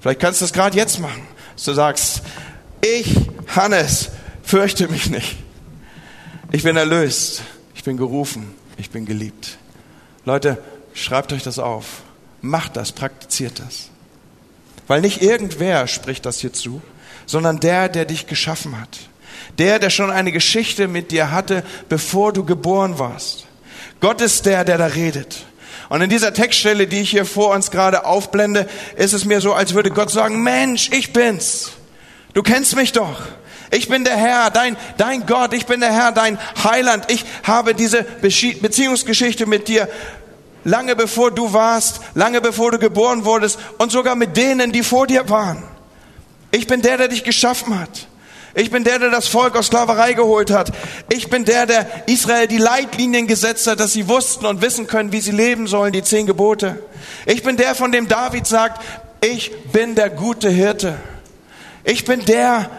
Vielleicht 0.00 0.20
kannst 0.20 0.40
du 0.40 0.44
es 0.44 0.52
gerade 0.52 0.76
jetzt 0.76 1.00
machen. 1.00 1.26
Dass 1.54 1.64
du 1.64 1.74
sagst, 1.74 2.22
ich, 2.84 3.16
Hannes, 3.48 4.10
fürchte 4.42 4.88
mich 4.88 5.10
nicht. 5.10 5.36
Ich 6.52 6.62
bin 6.62 6.76
erlöst. 6.76 7.42
Ich 7.74 7.82
bin 7.82 7.96
gerufen. 7.96 8.54
Ich 8.76 8.90
bin 8.90 9.04
geliebt. 9.04 9.58
Leute, 10.24 10.58
schreibt 10.94 11.32
euch 11.32 11.42
das 11.42 11.58
auf. 11.58 12.02
Macht 12.40 12.76
das, 12.76 12.92
praktiziert 12.92 13.58
das. 13.58 13.90
Weil 14.86 15.00
nicht 15.00 15.22
irgendwer 15.22 15.86
spricht 15.86 16.26
das 16.26 16.38
hier 16.38 16.52
zu, 16.52 16.80
sondern 17.26 17.60
der, 17.60 17.88
der 17.88 18.04
dich 18.04 18.26
geschaffen 18.26 18.80
hat. 18.80 18.98
Der, 19.58 19.78
der 19.78 19.90
schon 19.90 20.10
eine 20.10 20.32
Geschichte 20.32 20.86
mit 20.88 21.10
dir 21.10 21.30
hatte, 21.30 21.64
bevor 21.88 22.32
du 22.32 22.44
geboren 22.44 22.98
warst. 22.98 23.46
Gott 24.00 24.20
ist 24.20 24.46
der, 24.46 24.64
der 24.64 24.78
da 24.78 24.86
redet. 24.86 25.44
Und 25.88 26.02
in 26.02 26.10
dieser 26.10 26.34
Textstelle, 26.34 26.86
die 26.86 27.00
ich 27.00 27.10
hier 27.10 27.24
vor 27.24 27.54
uns 27.54 27.70
gerade 27.70 28.04
aufblende, 28.04 28.68
ist 28.96 29.12
es 29.12 29.24
mir 29.24 29.40
so, 29.40 29.54
als 29.54 29.74
würde 29.74 29.90
Gott 29.90 30.10
sagen, 30.10 30.42
Mensch, 30.42 30.90
ich 30.92 31.12
bin's. 31.12 31.72
Du 32.34 32.42
kennst 32.42 32.76
mich 32.76 32.92
doch. 32.92 33.22
Ich 33.70 33.88
bin 33.88 34.04
der 34.04 34.16
Herr, 34.16 34.50
dein, 34.50 34.76
dein 34.96 35.26
Gott, 35.26 35.52
ich 35.52 35.66
bin 35.66 35.80
der 35.80 35.92
Herr, 35.92 36.12
dein 36.12 36.38
Heiland. 36.62 37.10
Ich 37.10 37.24
habe 37.42 37.74
diese 37.74 38.04
Beziehungsgeschichte 38.04 39.46
mit 39.46 39.68
dir 39.68 39.88
lange 40.66 40.96
bevor 40.96 41.30
du 41.30 41.52
warst, 41.52 42.00
lange 42.14 42.40
bevor 42.40 42.72
du 42.72 42.78
geboren 42.78 43.24
wurdest 43.24 43.58
und 43.78 43.92
sogar 43.92 44.16
mit 44.16 44.36
denen, 44.36 44.72
die 44.72 44.82
vor 44.82 45.06
dir 45.06 45.28
waren. 45.30 45.62
Ich 46.50 46.66
bin 46.66 46.82
der, 46.82 46.98
der 46.98 47.08
dich 47.08 47.24
geschaffen 47.24 47.78
hat. 47.78 48.08
Ich 48.54 48.70
bin 48.70 48.84
der, 48.84 48.98
der 48.98 49.10
das 49.10 49.28
Volk 49.28 49.54
aus 49.54 49.66
Sklaverei 49.66 50.14
geholt 50.14 50.50
hat. 50.50 50.72
Ich 51.08 51.30
bin 51.30 51.44
der, 51.44 51.66
der 51.66 52.08
Israel 52.08 52.48
die 52.48 52.58
Leitlinien 52.58 53.26
gesetzt 53.26 53.66
hat, 53.66 53.78
dass 53.78 53.92
sie 53.92 54.08
wussten 54.08 54.46
und 54.46 54.60
wissen 54.60 54.86
können, 54.86 55.12
wie 55.12 55.20
sie 55.20 55.30
leben 55.30 55.66
sollen, 55.66 55.92
die 55.92 56.02
zehn 56.02 56.26
Gebote. 56.26 56.82
Ich 57.26 57.42
bin 57.42 57.56
der, 57.56 57.74
von 57.74 57.92
dem 57.92 58.08
David 58.08 58.46
sagt, 58.46 58.82
ich 59.20 59.52
bin 59.72 59.94
der 59.94 60.10
gute 60.10 60.48
Hirte. 60.48 60.96
Ich 61.84 62.04
bin 62.04 62.24
der, 62.24 62.70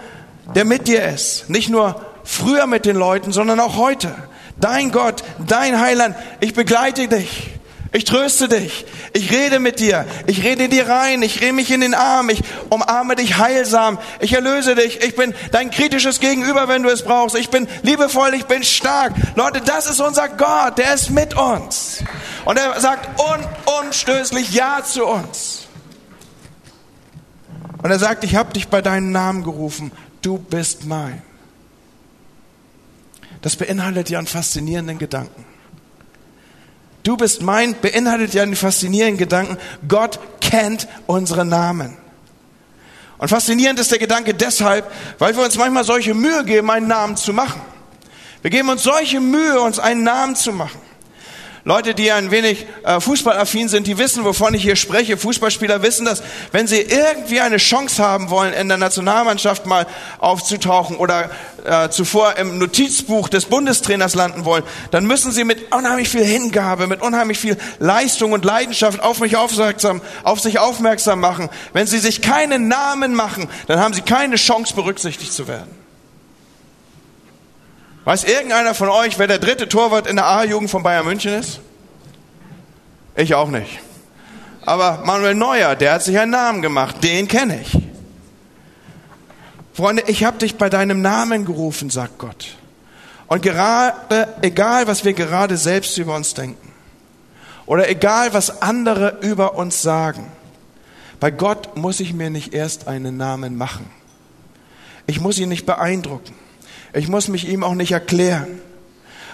der 0.56 0.65
mit 0.65 0.88
dir 0.88 1.08
ist. 1.08 1.50
Nicht 1.50 1.70
nur 1.70 2.01
früher 2.24 2.67
mit 2.67 2.86
den 2.86 2.98
Leuten, 2.98 3.32
sondern 3.32 3.60
auch 3.60 3.77
heute. 3.77 4.13
Dein 4.60 4.91
Gott, 4.91 5.24
dein 5.48 5.79
Heiland, 5.79 6.15
ich 6.41 6.53
begleite 6.53 7.08
dich. 7.08 7.57
Ich 7.91 8.03
tröste 8.03 8.50
dich. 8.50 8.86
Ich 9.13 9.32
rede 9.32 9.60
mit 9.60 9.79
dir. 9.79 10.06
Ich 10.25 10.44
rede 10.44 10.70
dir 10.70 10.89
rein. 10.89 11.22
Ich 11.22 11.41
rede 11.41 11.53
mich 11.53 11.72
in 11.72 11.82
den 11.82 11.94
Arm. 11.94 12.29
Ich 12.29 12.41
umarme 12.70 13.15
dich 13.15 13.38
heilsam. 13.38 13.98
Ich 14.20 14.34
erlöse 14.34 14.75
dich. 14.75 15.01
Ich 15.01 15.15
bin 15.15 15.34
dein 15.51 15.72
kritisches 15.72 16.20
Gegenüber, 16.20 16.67
wenn 16.67 16.84
du 16.84 16.89
es 16.89 17.03
brauchst. 17.03 17.36
Ich 17.36 17.50
bin 17.50 17.67
liebevoll. 17.84 18.34
Ich 18.34 18.46
bin 18.46 18.63
stark. 18.63 19.13
Leute, 19.36 19.62
das 19.62 19.88
ist 19.88 20.01
unser 20.01 20.27
Gott. 20.29 20.77
Der 20.77 20.94
ist 20.94 21.10
mit 21.10 21.36
uns. 21.36 22.03
Und 22.46 22.58
er 22.58 22.79
sagt 22.79 23.10
unumstößlich 23.65 24.53
Ja 24.53 24.82
zu 24.84 25.06
uns. 25.06 25.67
Und 27.82 27.91
er 27.91 28.00
sagt, 28.00 28.24
ich 28.24 28.36
habe 28.36 28.53
dich 28.53 28.67
bei 28.67 28.82
deinem 28.82 29.12
Namen 29.12 29.44
gerufen. 29.44 29.91
Du 30.22 30.38
bist 30.38 30.86
mein. 30.86 31.22
Das 33.41 33.56
beinhaltet 33.56 34.10
ja 34.10 34.17
einen 34.17 34.27
faszinierenden 34.27 34.98
Gedanken. 34.98 35.46
Du 37.08 37.16
bist 37.16 37.42
mein, 37.42 37.74
beinhaltet 37.80 38.34
ja 38.34 38.44
den 38.44 38.58
faszinierenden 38.58 39.18
Gedanken, 39.18 39.58
Gott 39.88 40.20
kennt 40.42 40.90
unsere 41.06 41.46
Namen. 41.46 41.96
Und 43.18 43.30
faszinierend 43.30 43.80
ist 43.80 43.92
der 43.92 43.98
Gedanke 43.98 44.34
deshalb, 44.34 44.92
weil 45.18 45.34
wir 45.34 45.46
uns 45.46 45.58
manchmal 45.58 45.86
solche 45.86 46.14
Mühe 46.14 46.44
geben, 46.44 46.70
einen 46.70 46.90
Namen 46.90 47.16
zu 47.16 47.32
machen. 47.32 47.62
Wir 48.42 48.52
geben 48.52 48.68
uns 48.68 48.84
solche 48.84 49.22
Mühe, 49.22 49.62
uns 49.62 49.80
einen 49.80 50.04
Namen 50.04 50.36
zu 50.36 50.52
machen. 50.52 50.82
Leute, 51.68 51.94
die 51.94 52.14
ein 52.14 52.32
wenig 52.32 52.66
äh, 52.84 53.02
fußballaffin 53.02 53.68
sind, 53.68 53.88
die 53.88 53.98
wissen, 53.98 54.24
wovon 54.24 54.54
ich 54.54 54.62
hier 54.62 54.78
spreche. 54.78 55.18
Fußballspieler 55.18 55.82
wissen 55.82 56.06
das. 56.06 56.24
Wenn 56.54 56.66
sie 56.66 56.80
irgendwie 56.80 57.42
eine 57.42 57.58
Chance 57.58 58.02
haben 58.02 58.30
wollen, 58.30 58.54
in 58.54 58.70
der 58.70 58.78
Nationalmannschaft 58.78 59.66
mal 59.66 59.86
aufzutauchen 60.20 60.96
oder 60.96 61.30
äh, 61.66 61.90
zuvor 61.90 62.38
im 62.38 62.58
Notizbuch 62.58 63.28
des 63.28 63.48
Bundestrainers 63.48 64.16
landen 64.16 64.46
wollen, 64.46 64.64
dann 64.92 65.06
müssen 65.06 65.34
sie 65.34 65.44
mit 65.44 65.74
unheimlich 65.76 66.08
viel 66.08 66.24
Hingabe, 66.24 66.88
mit 66.88 67.02
unheimlich 67.02 67.38
viel 67.38 67.58
Leistung 67.80 68.32
und 68.32 68.46
Leidenschaft 68.46 69.04
auf 69.04 69.20
mich 69.20 69.36
aufmerksam, 69.36 70.00
auf 70.24 70.40
sich 70.40 70.60
aufmerksam 70.60 71.20
machen. 71.20 71.50
Wenn 71.74 71.86
sie 71.86 72.00
sich 72.00 72.22
keinen 72.22 72.70
Namen 72.70 73.14
machen, 73.14 73.50
dann 73.68 73.82
haben 73.82 73.94
sie 73.94 74.04
keine 74.04 74.38
Chance, 74.38 74.74
berücksichtigt 74.74 75.34
zu 75.34 75.50
werden. 75.50 75.76
Weiß 78.08 78.24
irgendeiner 78.24 78.74
von 78.74 78.88
euch, 78.88 79.20
wer 79.20 79.28
der 79.28 79.38
dritte 79.38 79.68
Torwart 79.68 80.08
in 80.08 80.16
der 80.16 80.28
A-Jugend 80.28 80.70
von 80.70 80.82
Bayern 80.82 81.06
München 81.06 81.34
ist? 81.34 81.60
Ich 83.18 83.36
auch 83.36 83.50
nicht. 83.50 83.82
Aber 84.62 85.02
Manuel 85.04 85.36
Neuer, 85.36 85.76
der 85.76 85.92
hat 85.92 86.04
sich 86.04 86.18
einen 86.18 86.32
Namen 86.32 86.62
gemacht, 86.62 87.04
den 87.04 87.28
kenne 87.28 87.60
ich. 87.60 87.78
Freunde, 89.74 90.04
ich 90.08 90.24
habe 90.24 90.38
dich 90.38 90.56
bei 90.56 90.70
deinem 90.70 91.02
Namen 91.02 91.44
gerufen, 91.44 91.90
sagt 91.90 92.18
Gott. 92.18 92.56
Und 93.28 93.42
gerade, 93.42 94.30
egal 94.42 94.88
was 94.88 95.04
wir 95.04 95.12
gerade 95.12 95.58
selbst 95.58 95.98
über 95.98 96.16
uns 96.16 96.34
denken, 96.34 96.72
oder 97.66 97.90
egal 97.90 98.34
was 98.34 98.62
andere 98.62 99.18
über 99.20 99.56
uns 99.56 99.82
sagen, 99.82 100.32
bei 101.20 101.30
Gott 101.30 101.76
muss 101.76 102.00
ich 102.00 102.14
mir 102.14 102.30
nicht 102.30 102.54
erst 102.54 102.88
einen 102.88 103.18
Namen 103.18 103.58
machen. 103.58 103.90
Ich 105.08 105.20
muss 105.20 105.38
ihn 105.40 105.50
nicht 105.50 105.66
beeindrucken. 105.66 106.47
Ich 106.98 107.08
muss 107.08 107.27
mich 107.27 107.48
ihm 107.48 107.63
auch 107.63 107.75
nicht 107.75 107.92
erklären. 107.92 108.60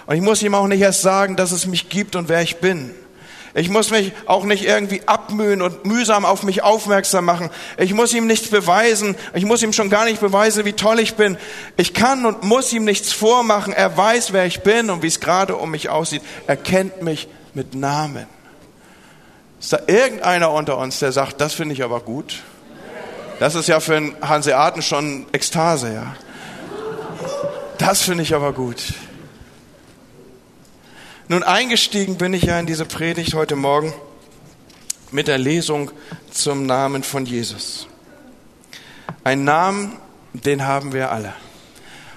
Und 0.06 0.16
ich 0.16 0.20
muss 0.20 0.42
ihm 0.42 0.54
auch 0.54 0.66
nicht 0.66 0.82
erst 0.82 1.00
sagen, 1.00 1.34
dass 1.36 1.50
es 1.50 1.66
mich 1.66 1.88
gibt 1.88 2.14
und 2.14 2.28
wer 2.28 2.42
ich 2.42 2.56
bin. 2.56 2.90
Ich 3.54 3.70
muss 3.70 3.90
mich 3.90 4.12
auch 4.26 4.44
nicht 4.44 4.64
irgendwie 4.64 5.02
abmühen 5.06 5.62
und 5.62 5.86
mühsam 5.86 6.24
auf 6.24 6.42
mich 6.42 6.62
aufmerksam 6.62 7.24
machen. 7.24 7.50
Ich 7.78 7.94
muss 7.94 8.12
ihm 8.12 8.26
nichts 8.26 8.50
beweisen. 8.50 9.16
Ich 9.32 9.46
muss 9.46 9.62
ihm 9.62 9.72
schon 9.72 9.88
gar 9.88 10.04
nicht 10.04 10.20
beweisen, 10.20 10.64
wie 10.64 10.72
toll 10.74 10.98
ich 10.98 11.14
bin. 11.14 11.38
Ich 11.76 11.94
kann 11.94 12.26
und 12.26 12.42
muss 12.42 12.72
ihm 12.72 12.84
nichts 12.84 13.12
vormachen. 13.12 13.72
Er 13.72 13.96
weiß, 13.96 14.32
wer 14.32 14.44
ich 14.44 14.62
bin 14.62 14.90
und 14.90 15.02
wie 15.02 15.06
es 15.06 15.20
gerade 15.20 15.56
um 15.56 15.70
mich 15.70 15.88
aussieht. 15.88 16.22
Er 16.46 16.56
kennt 16.56 17.00
mich 17.00 17.28
mit 17.54 17.74
Namen. 17.74 18.26
Ist 19.58 19.72
da 19.72 19.78
irgendeiner 19.86 20.50
unter 20.50 20.76
uns, 20.76 20.98
der 20.98 21.12
sagt, 21.12 21.40
das 21.40 21.54
finde 21.54 21.74
ich 21.74 21.82
aber 21.82 22.00
gut? 22.00 22.42
Das 23.38 23.54
ist 23.54 23.68
ja 23.68 23.80
für 23.80 23.96
einen 23.96 24.16
Hanseaten 24.20 24.82
schon 24.82 25.26
Ekstase, 25.32 25.94
ja. 25.94 26.14
Das 27.78 28.02
finde 28.02 28.22
ich 28.22 28.34
aber 28.34 28.52
gut. 28.52 28.94
Nun, 31.26 31.42
eingestiegen 31.42 32.16
bin 32.16 32.32
ich 32.32 32.44
ja 32.44 32.58
in 32.58 32.66
diese 32.66 32.84
Predigt 32.84 33.34
heute 33.34 33.56
Morgen 33.56 33.92
mit 35.10 35.26
der 35.26 35.38
Lesung 35.38 35.90
zum 36.30 36.66
Namen 36.66 37.02
von 37.02 37.26
Jesus. 37.26 37.88
Ein 39.24 39.44
Namen, 39.44 39.96
den 40.34 40.66
haben 40.66 40.92
wir 40.92 41.10
alle. 41.10 41.32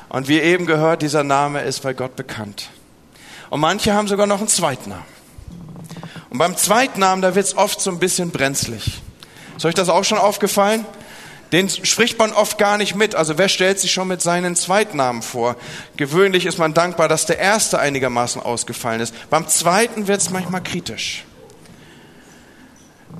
Und 0.09 0.27
wie 0.27 0.39
eben 0.39 0.67
gehört, 0.67 1.01
dieser 1.01 1.23
Name 1.23 1.61
ist 1.61 1.81
bei 1.81 1.93
Gott 1.93 2.15
bekannt. 2.15 2.69
Und 3.49 3.59
manche 3.59 3.93
haben 3.93 4.07
sogar 4.07 4.27
noch 4.27 4.39
einen 4.39 4.47
Zweitnamen. 4.47 5.05
Und 6.29 6.37
beim 6.37 6.55
Zweitnamen, 6.55 7.21
da 7.21 7.33
wird 7.33 7.45
es 7.45 7.57
oft 7.57 7.81
so 7.81 7.89
ein 7.89 7.99
bisschen 7.99 8.29
brenzlig. 8.29 9.01
Ist 9.55 9.65
euch 9.65 9.73
das 9.73 9.89
auch 9.89 10.03
schon 10.03 10.19
aufgefallen? 10.19 10.85
Den 11.51 11.69
spricht 11.69 12.19
man 12.19 12.33
oft 12.33 12.57
gar 12.57 12.77
nicht 12.77 12.95
mit. 12.95 13.15
Also 13.15 13.37
wer 13.37 13.47
stellt 13.47 13.79
sich 13.79 13.91
schon 13.91 14.07
mit 14.07 14.21
seinen 14.21 14.55
Zweitnamen 14.55 15.21
vor? 15.21 15.55
Gewöhnlich 15.95 16.45
ist 16.45 16.57
man 16.57 16.73
dankbar, 16.73 17.07
dass 17.07 17.25
der 17.25 17.39
erste 17.39 17.79
einigermaßen 17.79 18.41
ausgefallen 18.41 19.01
ist. 19.01 19.13
Beim 19.29 19.47
zweiten 19.47 20.07
wird 20.07 20.21
es 20.21 20.29
manchmal 20.29 20.63
kritisch. 20.63 21.26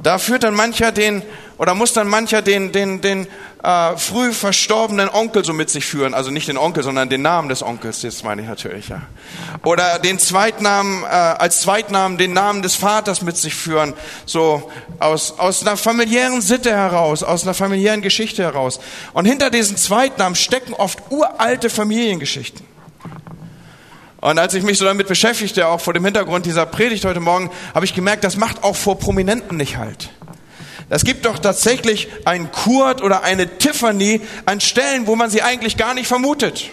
Da 0.04 0.20
führt 0.20 0.44
dann 0.44 0.54
mancher 0.54 0.92
den, 0.92 1.24
oder 1.58 1.74
muss 1.74 1.94
dann 1.94 2.08
mancher 2.08 2.42
den, 2.42 2.72
den, 2.72 3.02
den 3.02 3.28
äh, 3.64 3.98
früh 3.98 4.32
verstorbenen 4.32 5.10
Onkel 5.10 5.44
so 5.44 5.54
mit 5.54 5.70
sich 5.70 5.86
führen. 5.86 6.14
Also 6.14 6.32
nicht 6.32 6.48
den 6.48 6.58
Onkel, 6.58 6.84
sondern 6.84 7.10
den 7.10 7.22
Namen 7.22 7.50
des 7.50 7.64
Onkels, 7.64 8.02
das 8.02 8.24
meine 8.24 8.42
ich 8.44 8.48
natürlich, 8.48 8.90
ja. 8.90 9.02
Oder 9.64 10.00
den 10.00 10.20
Zweitnamen, 10.20 11.04
äh, 11.04 11.08
als 11.08 11.62
Zweitnamen 11.62 12.18
den 12.18 12.34
Namen 12.34 12.62
des 12.62 12.76
Vaters 12.76 13.22
mit 13.22 13.38
sich 13.38 13.56
führen. 13.56 13.94
So 14.26 14.72
aus, 15.00 15.40
aus 15.40 15.62
einer 15.64 15.78
familiären 15.78 16.42
Sitte 16.42 16.72
heraus, 16.72 17.24
aus 17.24 17.44
einer 17.44 17.54
familiären 17.54 18.02
Geschichte 18.02 18.44
heraus. 18.44 18.80
Und 19.14 19.26
hinter 19.26 19.50
diesen 19.50 19.78
Zweitnamen 19.78 20.36
stecken 20.36 20.74
oft 20.74 21.00
uralte 21.10 21.70
Familiengeschichten. 21.70 22.77
Und 24.28 24.40
als 24.40 24.54
ich 24.54 24.62
mich 24.62 24.78
so 24.78 24.84
damit 24.84 25.08
beschäftigte, 25.08 25.70
auch 25.70 25.80
vor 25.80 25.94
dem 25.94 26.04
Hintergrund 26.04 26.46
dieser 26.46 26.66
Predigt 26.66 27.06
heute 27.06 27.22
Morgen, 27.22 27.50
habe 27.74 27.86
ich 27.86 27.94
gemerkt, 27.94 28.26
das 28.26 28.36
macht 28.36 28.62
auch 28.62 28.76
vor 28.76 29.00
Prominenten 29.00 29.56
nicht 29.56 29.78
halt. 29.78 30.10
Es 30.90 31.06
gibt 31.06 31.24
doch 31.24 31.40
tatsächlich 31.40 32.10
einen 32.26 32.52
Kurt 32.52 33.02
oder 33.02 33.24
eine 33.24 33.58
Tiffany 33.58 34.20
an 34.46 34.60
Stellen, 34.60 35.08
wo 35.08 35.16
man 35.16 35.30
sie 35.30 35.44
eigentlich 35.44 35.78
gar 35.78 35.94
nicht 35.94 36.08
vermutet. 36.08 36.72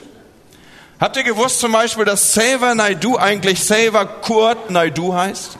Habt 0.99 1.17
ihr 1.17 1.23
gewusst 1.23 1.61
zum 1.61 1.71
Beispiel, 1.71 2.05
dass 2.05 2.35
Saver 2.35 2.75
Naidu 2.75 3.19
eigentlich 3.19 3.63
Saver 3.63 4.05
Kurt 4.05 4.71
Naidu 4.71 5.15
heißt? 5.15 5.57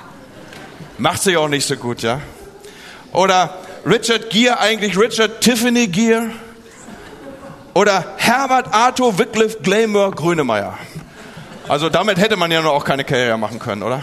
Macht 0.99 1.23
sich 1.23 1.37
auch 1.37 1.49
nicht 1.49 1.65
so 1.65 1.77
gut, 1.77 2.03
ja? 2.03 2.21
Oder 3.13 3.57
Richard 3.87 4.31
Gere 4.31 4.59
eigentlich 4.59 4.99
Richard 4.99 5.43
Tiffany 5.43 5.87
Gere? 5.87 6.33
Oder 7.73 8.15
Herbert 8.17 8.75
Arthur 8.75 9.17
Wycliffe 9.17 9.59
Glamour 9.63 10.11
Grönemeyer? 10.11 10.77
Also 11.69 11.89
damit 11.89 12.19
hätte 12.19 12.37
man 12.37 12.51
ja 12.51 12.61
noch 12.61 12.73
auch 12.73 12.85
keine 12.85 13.05
Karriere 13.05 13.39
machen 13.39 13.59
können, 13.59 13.83
oder? 13.83 14.03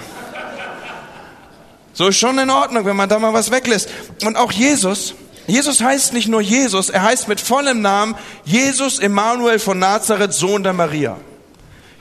So 1.94 2.08
ist 2.08 2.18
schon 2.18 2.40
in 2.40 2.50
Ordnung, 2.50 2.86
wenn 2.86 2.96
man 2.96 3.10
da 3.10 3.20
mal 3.20 3.34
was 3.34 3.52
weglässt. 3.52 3.90
Und 4.26 4.38
auch 4.38 4.52
Jesus, 4.52 5.14
Jesus 5.46 5.82
heißt 5.82 6.14
nicht 6.14 6.28
nur 6.28 6.42
Jesus, 6.42 6.90
er 6.90 7.04
heißt 7.04 7.28
mit 7.28 7.40
vollem 7.40 7.82
Namen 7.82 8.16
Jesus 8.46 9.00
Emmanuel 9.00 9.60
von 9.60 9.78
Nazareth, 9.78 10.34
Sohn 10.34 10.64
der 10.64 10.74
Maria. 10.74 11.18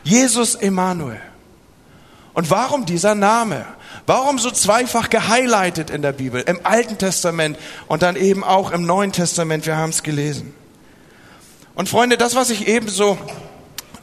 Jesus 0.02 0.54
Emmanuel. 0.54 1.20
Und 2.32 2.50
warum 2.50 2.86
dieser 2.86 3.14
Name? 3.14 3.66
Warum 4.06 4.38
so 4.38 4.50
zweifach 4.50 5.10
gehighlightet 5.10 5.90
in 5.90 6.00
der 6.00 6.12
Bibel, 6.12 6.40
im 6.40 6.60
Alten 6.64 6.96
Testament 6.96 7.58
und 7.86 8.02
dann 8.02 8.16
eben 8.16 8.44
auch 8.44 8.70
im 8.70 8.86
Neuen 8.86 9.12
Testament? 9.12 9.66
Wir 9.66 9.76
haben 9.76 9.90
es 9.90 10.02
gelesen. 10.02 10.54
Und 11.74 11.88
Freunde, 11.88 12.16
das, 12.16 12.34
was 12.34 12.50
ich 12.50 12.66
eben 12.66 12.88
so 12.88 13.18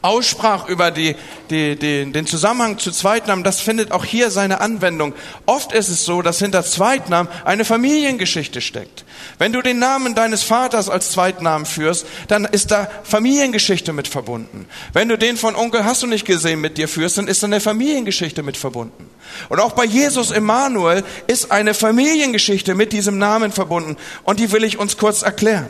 aussprach 0.08 0.70
über 0.70 0.90
die, 0.90 1.16
die, 1.50 1.76
die, 1.76 2.12
den 2.12 2.26
Zusammenhang 2.26 2.80
zu 2.80 2.92
Zweitnamen, 2.92 3.44
das 3.44 3.60
findet 3.60 3.92
auch 3.92 4.06
hier 4.06 4.32
seine 4.32 4.62
Anwendung. 4.62 5.14
Oft 5.46 5.74
ist 5.74 5.90
es 5.90 6.06
so, 6.06 6.22
dass 6.22 6.40
hinter 6.40 6.64
Zweitnamen 6.64 7.32
eine 7.44 7.66
Familiengeschichte 7.66 8.62
steckt. 8.62 9.04
Wenn 9.38 9.52
du 9.52 9.62
den 9.62 9.80
Namen 9.80 10.16
deines 10.16 10.44
Vaters 10.44 10.90
als 10.90 11.12
Zweitnamen 11.12 11.66
führst, 11.66 12.06
dann 12.30 12.46
ist 12.46 12.72
da 12.72 12.90
Familiengeschichte 13.04 13.92
mit 13.92 14.08
verbunden. 14.08 14.66
Wenn 14.94 15.10
du 15.10 15.18
den 15.18 15.36
von 15.36 15.56
Onkel 15.56 15.84
hast 15.84 16.04
du 16.04 16.08
nicht 16.08 16.26
gesehen 16.26 16.62
mit 16.62 16.78
dir 16.78 16.88
führst, 16.88 17.18
dann 17.18 17.28
ist 17.28 17.44
da 17.44 17.48
eine 17.48 17.60
Familiengeschichte 17.60 18.44
mit 18.44 18.56
verbunden. 18.56 19.10
Und 19.50 19.60
auch 19.60 19.74
bei 19.74 19.84
Jesus 19.84 20.32
Emmanuel 20.32 21.04
ist 21.28 21.52
eine 21.52 21.74
Familiengeschichte 21.74 22.76
mit 22.76 22.94
diesem 22.94 23.18
Namen 23.18 23.52
verbunden. 23.52 23.98
Und 24.24 24.40
die 24.40 24.52
will 24.54 24.64
ich 24.64 24.80
uns 24.80 24.98
kurz 24.98 25.22
erklären. 25.22 25.68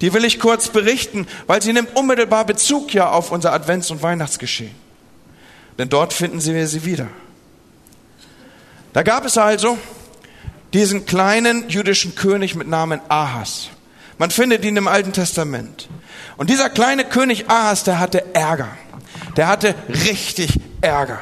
Die 0.00 0.12
will 0.12 0.24
ich 0.24 0.40
kurz 0.40 0.68
berichten, 0.68 1.26
weil 1.46 1.62
sie 1.62 1.72
nimmt 1.72 1.96
unmittelbar 1.96 2.44
Bezug 2.44 2.94
ja 2.94 3.10
auf 3.10 3.32
unser 3.32 3.52
Advents- 3.52 3.90
und 3.90 4.02
Weihnachtsgeschehen. 4.02 4.74
Denn 5.78 5.88
dort 5.88 6.12
finden 6.12 6.44
wir 6.44 6.68
sie 6.68 6.84
wieder. 6.84 7.08
Da 8.92 9.02
gab 9.02 9.24
es 9.24 9.38
also 9.38 9.78
diesen 10.72 11.06
kleinen 11.06 11.68
jüdischen 11.68 12.14
König 12.14 12.54
mit 12.54 12.68
Namen 12.68 13.00
Ahas. 13.08 13.68
Man 14.18 14.30
findet 14.30 14.64
ihn 14.64 14.76
im 14.76 14.88
Alten 14.88 15.12
Testament. 15.12 15.88
Und 16.36 16.50
dieser 16.50 16.70
kleine 16.70 17.04
König 17.04 17.48
Ahas, 17.50 17.84
der 17.84 17.98
hatte 17.98 18.34
Ärger. 18.34 18.68
Der 19.36 19.48
hatte 19.48 19.74
richtig 19.88 20.60
Ärger. 20.80 21.20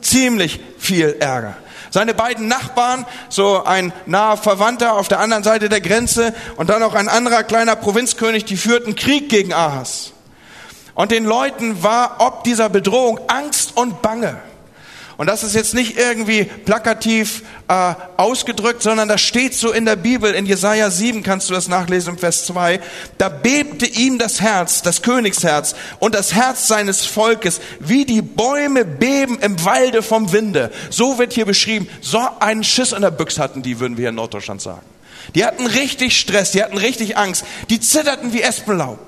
Ziemlich 0.00 0.60
viel 0.78 1.16
Ärger. 1.18 1.56
Seine 1.90 2.14
beiden 2.14 2.48
Nachbarn, 2.48 3.06
so 3.28 3.64
ein 3.64 3.92
naher 4.06 4.36
Verwandter 4.36 4.94
auf 4.94 5.08
der 5.08 5.20
anderen 5.20 5.44
Seite 5.44 5.68
der 5.68 5.80
Grenze 5.80 6.34
und 6.56 6.70
dann 6.70 6.80
noch 6.80 6.94
ein 6.94 7.08
anderer 7.08 7.42
kleiner 7.42 7.76
Provinzkönig, 7.76 8.44
die 8.44 8.56
führten 8.56 8.94
Krieg 8.94 9.28
gegen 9.28 9.52
Ahas. 9.52 10.12
Und 10.94 11.12
den 11.12 11.24
Leuten 11.24 11.82
war 11.82 12.16
ob 12.18 12.44
dieser 12.44 12.68
Bedrohung 12.68 13.20
Angst 13.28 13.76
und 13.76 14.02
Bange. 14.02 14.40
Und 15.18 15.26
das 15.26 15.42
ist 15.42 15.56
jetzt 15.56 15.74
nicht 15.74 15.98
irgendwie 15.98 16.44
plakativ 16.44 17.42
äh, 17.66 17.94
ausgedrückt, 18.16 18.84
sondern 18.84 19.08
das 19.08 19.20
steht 19.20 19.52
so 19.52 19.72
in 19.72 19.84
der 19.84 19.96
Bibel. 19.96 20.32
In 20.32 20.46
Jesaja 20.46 20.90
7 20.90 21.24
kannst 21.24 21.50
du 21.50 21.54
das 21.54 21.66
nachlesen 21.66 22.14
im 22.14 22.18
Vers 22.18 22.46
2. 22.46 22.78
Da 23.18 23.28
bebte 23.28 23.84
ihm 23.84 24.20
das 24.20 24.40
Herz, 24.40 24.80
das 24.80 25.02
Königsherz 25.02 25.74
und 25.98 26.14
das 26.14 26.34
Herz 26.34 26.68
seines 26.68 27.04
Volkes, 27.04 27.60
wie 27.80 28.04
die 28.04 28.22
Bäume 28.22 28.84
beben 28.84 29.40
im 29.40 29.64
Walde 29.64 30.04
vom 30.04 30.30
Winde. 30.30 30.70
So 30.88 31.18
wird 31.18 31.32
hier 31.32 31.46
beschrieben. 31.46 31.88
So 32.00 32.20
einen 32.38 32.62
Schiss 32.62 32.92
in 32.92 33.02
der 33.02 33.10
Büchse 33.10 33.42
hatten 33.42 33.62
die, 33.62 33.80
würden 33.80 33.96
wir 33.96 34.10
in 34.10 34.14
Norddeutschland 34.14 34.62
sagen. 34.62 34.86
Die 35.34 35.44
hatten 35.44 35.66
richtig 35.66 36.16
Stress, 36.16 36.52
die 36.52 36.62
hatten 36.62 36.78
richtig 36.78 37.16
Angst. 37.16 37.44
Die 37.70 37.80
zitterten 37.80 38.32
wie 38.32 38.42
Espenlaub. 38.42 39.00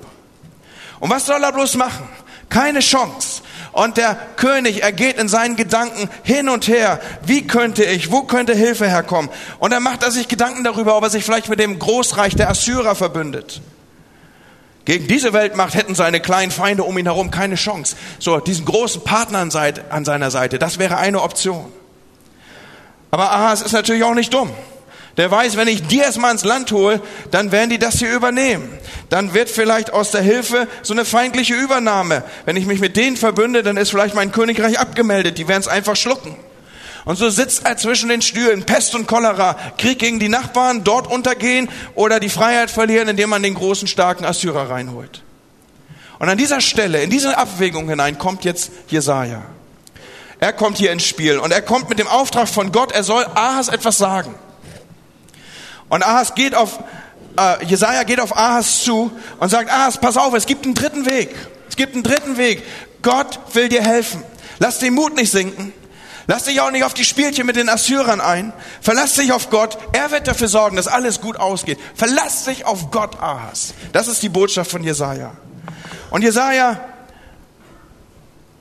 Und 0.99 1.09
was 1.09 1.25
soll 1.25 1.41
er 1.41 1.53
bloß 1.53 1.75
machen? 1.75 2.09
Keine 2.49 2.81
Chance. 2.81 3.43
Und 3.71 3.97
der 3.97 4.15
König, 4.35 4.83
er 4.83 4.91
geht 4.91 5.17
in 5.17 5.29
seinen 5.29 5.55
Gedanken 5.55 6.09
hin 6.23 6.49
und 6.49 6.67
her. 6.67 6.99
Wie 7.25 7.47
könnte 7.47 7.83
ich, 7.83 8.11
wo 8.11 8.23
könnte 8.23 8.53
Hilfe 8.53 8.87
herkommen? 8.87 9.31
Und 9.59 9.71
dann 9.71 9.81
macht 9.81 10.03
er 10.03 10.11
sich 10.11 10.27
Gedanken 10.27 10.63
darüber, 10.63 10.97
ob 10.97 11.03
er 11.03 11.09
sich 11.09 11.23
vielleicht 11.23 11.47
mit 11.47 11.59
dem 11.59 11.79
Großreich 11.79 12.35
der 12.35 12.49
Assyrer 12.49 12.95
verbündet. 12.95 13.61
Gegen 14.83 15.07
diese 15.07 15.31
Weltmacht 15.31 15.75
hätten 15.75 15.95
seine 15.95 16.19
kleinen 16.19 16.51
Feinde 16.51 16.83
um 16.83 16.97
ihn 16.97 17.05
herum 17.05 17.31
keine 17.31 17.55
Chance. 17.55 17.95
So, 18.19 18.39
diesen 18.39 18.65
großen 18.65 19.03
Partner 19.03 19.39
an 19.39 20.05
seiner 20.05 20.31
Seite, 20.31 20.59
das 20.59 20.79
wäre 20.79 20.97
eine 20.97 21.21
Option. 21.21 21.71
Aber 23.11 23.31
Ahas 23.31 23.61
ist 23.61 23.73
natürlich 23.73 24.03
auch 24.03 24.15
nicht 24.15 24.33
dumm. 24.33 24.49
Der 25.17 25.29
weiß, 25.29 25.57
wenn 25.57 25.67
ich 25.67 25.87
die 25.87 25.99
erstmal 25.99 26.31
ins 26.31 26.45
Land 26.45 26.71
hole, 26.71 27.01
dann 27.31 27.51
werden 27.51 27.69
die 27.69 27.79
das 27.79 27.99
hier 27.99 28.13
übernehmen. 28.13 28.69
Dann 29.09 29.33
wird 29.33 29.49
vielleicht 29.49 29.91
aus 29.91 30.11
der 30.11 30.21
Hilfe 30.21 30.67
so 30.83 30.93
eine 30.93 31.03
feindliche 31.03 31.53
Übernahme. 31.53 32.23
Wenn 32.45 32.55
ich 32.55 32.65
mich 32.65 32.79
mit 32.79 32.95
denen 32.95 33.17
verbünde, 33.17 33.61
dann 33.61 33.77
ist 33.77 33.89
vielleicht 33.89 34.15
mein 34.15 34.31
Königreich 34.31 34.79
abgemeldet. 34.79 35.37
Die 35.37 35.47
werden 35.47 35.61
es 35.61 35.67
einfach 35.67 35.97
schlucken. 35.97 36.35
Und 37.03 37.17
so 37.17 37.29
sitzt 37.29 37.65
er 37.65 37.77
zwischen 37.77 38.09
den 38.09 38.21
Stühlen, 38.21 38.63
Pest 38.63 38.93
und 38.95 39.07
Cholera, 39.07 39.57
Krieg 39.77 39.99
gegen 39.99 40.19
die 40.19 40.29
Nachbarn, 40.29 40.83
dort 40.83 41.07
untergehen 41.07 41.67
oder 41.95 42.19
die 42.19 42.29
Freiheit 42.29 42.69
verlieren, 42.69 43.07
indem 43.07 43.31
man 43.31 43.43
den 43.43 43.55
großen, 43.55 43.87
starken 43.87 44.23
Assyrer 44.23 44.69
reinholt. 44.69 45.23
Und 46.19 46.29
an 46.29 46.37
dieser 46.37 46.61
Stelle, 46.61 47.01
in 47.01 47.09
diese 47.09 47.37
Abwägung 47.37 47.89
hinein, 47.89 48.19
kommt 48.19 48.45
jetzt 48.45 48.71
Jesaja. 48.87 49.41
Er 50.39 50.53
kommt 50.53 50.77
hier 50.77 50.91
ins 50.91 51.03
Spiel 51.03 51.39
und 51.39 51.51
er 51.51 51.63
kommt 51.63 51.89
mit 51.89 51.97
dem 51.97 52.07
Auftrag 52.07 52.47
von 52.47 52.71
Gott, 52.71 52.91
er 52.91 53.03
soll 53.03 53.25
Ahas 53.35 53.67
etwas 53.67 53.97
sagen. 53.97 54.35
Und 55.91 56.03
Ahas 56.03 56.35
geht 56.35 56.55
auf, 56.55 56.79
äh, 57.37 57.65
Jesaja 57.65 58.03
geht 58.03 58.21
auf 58.21 58.37
Ahas 58.37 58.81
zu 58.85 59.11
und 59.39 59.49
sagt, 59.49 59.69
Ahas, 59.69 59.97
pass 59.99 60.15
auf, 60.15 60.33
es 60.33 60.45
gibt 60.45 60.63
einen 60.63 60.73
dritten 60.73 61.05
Weg. 61.05 61.35
Es 61.67 61.75
gibt 61.75 61.95
einen 61.95 62.03
dritten 62.03 62.37
Weg. 62.37 62.63
Gott 63.01 63.37
will 63.53 63.67
dir 63.67 63.83
helfen. 63.83 64.23
Lass 64.59 64.79
den 64.79 64.93
Mut 64.93 65.15
nicht 65.15 65.29
sinken. 65.29 65.73
Lass 66.27 66.45
dich 66.45 66.61
auch 66.61 66.71
nicht 66.71 66.85
auf 66.85 66.93
die 66.93 67.03
Spielchen 67.03 67.45
mit 67.45 67.57
den 67.57 67.67
Assyrern 67.67 68.21
ein. 68.21 68.53
Verlass 68.79 69.15
dich 69.15 69.33
auf 69.33 69.49
Gott. 69.49 69.77
Er 69.91 70.11
wird 70.11 70.29
dafür 70.29 70.47
sorgen, 70.47 70.77
dass 70.77 70.87
alles 70.87 71.19
gut 71.19 71.35
ausgeht. 71.35 71.77
Verlass 71.93 72.45
dich 72.45 72.65
auf 72.65 72.89
Gott, 72.89 73.19
Ahas. 73.19 73.73
Das 73.91 74.07
ist 74.07 74.23
die 74.23 74.29
Botschaft 74.29 74.71
von 74.71 74.85
Jesaja. 74.85 75.33
Und 76.09 76.21
Jesaja, 76.21 76.79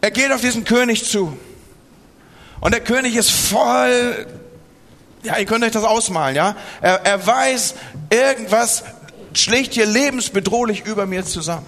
er 0.01 0.11
geht 0.11 0.33
auf 0.33 0.41
diesen 0.41 0.65
König 0.65 1.09
zu. 1.09 1.39
Und 2.61 2.75
der 2.75 2.81
König 2.81 3.15
ist 3.15 3.31
voll 3.31 4.27
ja, 5.23 5.39
ihr 5.39 5.45
könnt 5.45 5.65
euch 5.65 5.73
das 5.73 5.85
ausmalen, 5.85 6.37
ja? 6.37 6.57
Er, 6.81 7.05
er 7.05 7.27
weiß, 7.27 7.75
irgendwas 8.11 8.85
schlägt 9.35 9.75
hier 9.75 9.87
lebensbedrohlich 9.87 10.85
über 10.87 11.07
mir 11.07 11.25
zusammen. 11.25 11.67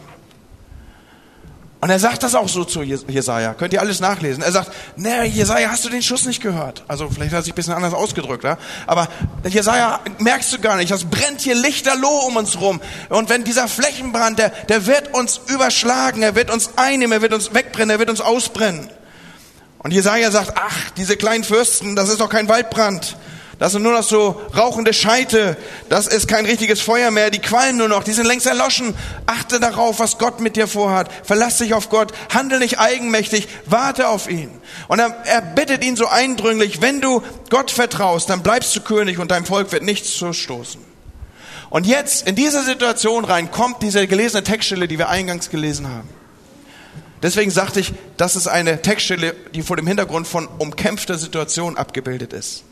Und 1.82 1.90
er 1.90 1.98
sagt 1.98 2.22
das 2.22 2.36
auch 2.36 2.48
so 2.48 2.64
zu 2.64 2.82
Jesaja. 2.82 3.54
Könnt 3.54 3.72
ihr 3.72 3.80
alles 3.80 3.98
nachlesen. 3.98 4.40
Er 4.44 4.52
sagt, 4.52 4.70
ne, 4.94 5.24
Jesaja, 5.24 5.68
hast 5.68 5.84
du 5.84 5.88
den 5.88 6.00
Schuss 6.00 6.26
nicht 6.26 6.40
gehört? 6.40 6.84
Also, 6.86 7.10
vielleicht 7.10 7.32
hat 7.32 7.40
er 7.40 7.42
sich 7.42 7.54
ein 7.54 7.56
bisschen 7.56 7.74
anders 7.74 7.92
ausgedrückt, 7.92 8.44
ja? 8.44 8.56
Aber 8.86 9.08
Jesaja, 9.48 9.98
merkst 10.18 10.52
du 10.52 10.60
gar 10.60 10.76
nicht, 10.76 10.92
das 10.92 11.06
brennt 11.06 11.40
hier 11.40 11.56
lichterloh 11.56 12.26
um 12.28 12.36
uns 12.36 12.60
rum. 12.60 12.80
Und 13.08 13.28
wenn 13.30 13.42
dieser 13.42 13.66
Flächenbrand, 13.66 14.38
der, 14.38 14.50
der 14.50 14.86
wird 14.86 15.12
uns 15.12 15.40
überschlagen, 15.48 16.22
er 16.22 16.36
wird 16.36 16.52
uns 16.52 16.70
einnehmen, 16.76 17.10
er 17.10 17.20
wird 17.20 17.32
uns 17.32 17.52
wegbrennen, 17.52 17.90
er 17.90 17.98
wird 17.98 18.10
uns 18.10 18.20
ausbrennen. 18.20 18.88
Und 19.78 19.90
Jesaja 19.90 20.30
sagt, 20.30 20.52
ach, 20.54 20.90
diese 20.96 21.16
kleinen 21.16 21.42
Fürsten, 21.42 21.96
das 21.96 22.10
ist 22.10 22.20
doch 22.20 22.28
kein 22.28 22.48
Waldbrand. 22.48 23.16
Das 23.62 23.70
sind 23.70 23.84
nur 23.84 23.92
noch 23.92 24.02
so 24.02 24.42
rauchende 24.56 24.92
Scheite. 24.92 25.56
Das 25.88 26.08
ist 26.08 26.26
kein 26.26 26.46
richtiges 26.46 26.80
Feuer 26.80 27.12
mehr. 27.12 27.30
Die 27.30 27.38
qualmen 27.38 27.78
nur 27.78 27.86
noch. 27.86 28.02
Die 28.02 28.10
sind 28.10 28.26
längst 28.26 28.48
erloschen. 28.48 28.92
Achte 29.26 29.60
darauf, 29.60 30.00
was 30.00 30.18
Gott 30.18 30.40
mit 30.40 30.56
dir 30.56 30.66
vorhat. 30.66 31.08
Verlass 31.22 31.58
dich 31.58 31.72
auf 31.72 31.88
Gott. 31.88 32.12
Handel 32.34 32.58
nicht 32.58 32.80
eigenmächtig. 32.80 33.46
Warte 33.66 34.08
auf 34.08 34.28
ihn. 34.28 34.50
Und 34.88 34.98
er, 34.98 35.14
er 35.26 35.40
bittet 35.40 35.84
ihn 35.84 35.94
so 35.94 36.08
eindringlich, 36.08 36.82
wenn 36.82 37.00
du 37.00 37.22
Gott 37.50 37.70
vertraust, 37.70 38.28
dann 38.30 38.42
bleibst 38.42 38.74
du 38.74 38.80
König 38.80 39.20
und 39.20 39.30
dein 39.30 39.46
Volk 39.46 39.70
wird 39.70 39.84
nichts 39.84 40.16
zu 40.16 40.32
stoßen. 40.32 40.80
Und 41.70 41.86
jetzt 41.86 42.26
in 42.26 42.34
diese 42.34 42.64
Situation 42.64 43.24
rein 43.24 43.52
kommt 43.52 43.80
diese 43.80 44.08
gelesene 44.08 44.42
Textstelle, 44.42 44.88
die 44.88 44.98
wir 44.98 45.08
eingangs 45.08 45.50
gelesen 45.50 45.88
haben. 45.88 46.08
Deswegen 47.22 47.52
sagte 47.52 47.78
ich, 47.78 47.94
das 48.16 48.34
ist 48.34 48.48
eine 48.48 48.82
Textstelle, 48.82 49.36
die 49.54 49.62
vor 49.62 49.76
dem 49.76 49.86
Hintergrund 49.86 50.26
von 50.26 50.48
umkämpfter 50.48 51.16
Situation 51.16 51.76
abgebildet 51.76 52.32
ist. 52.32 52.64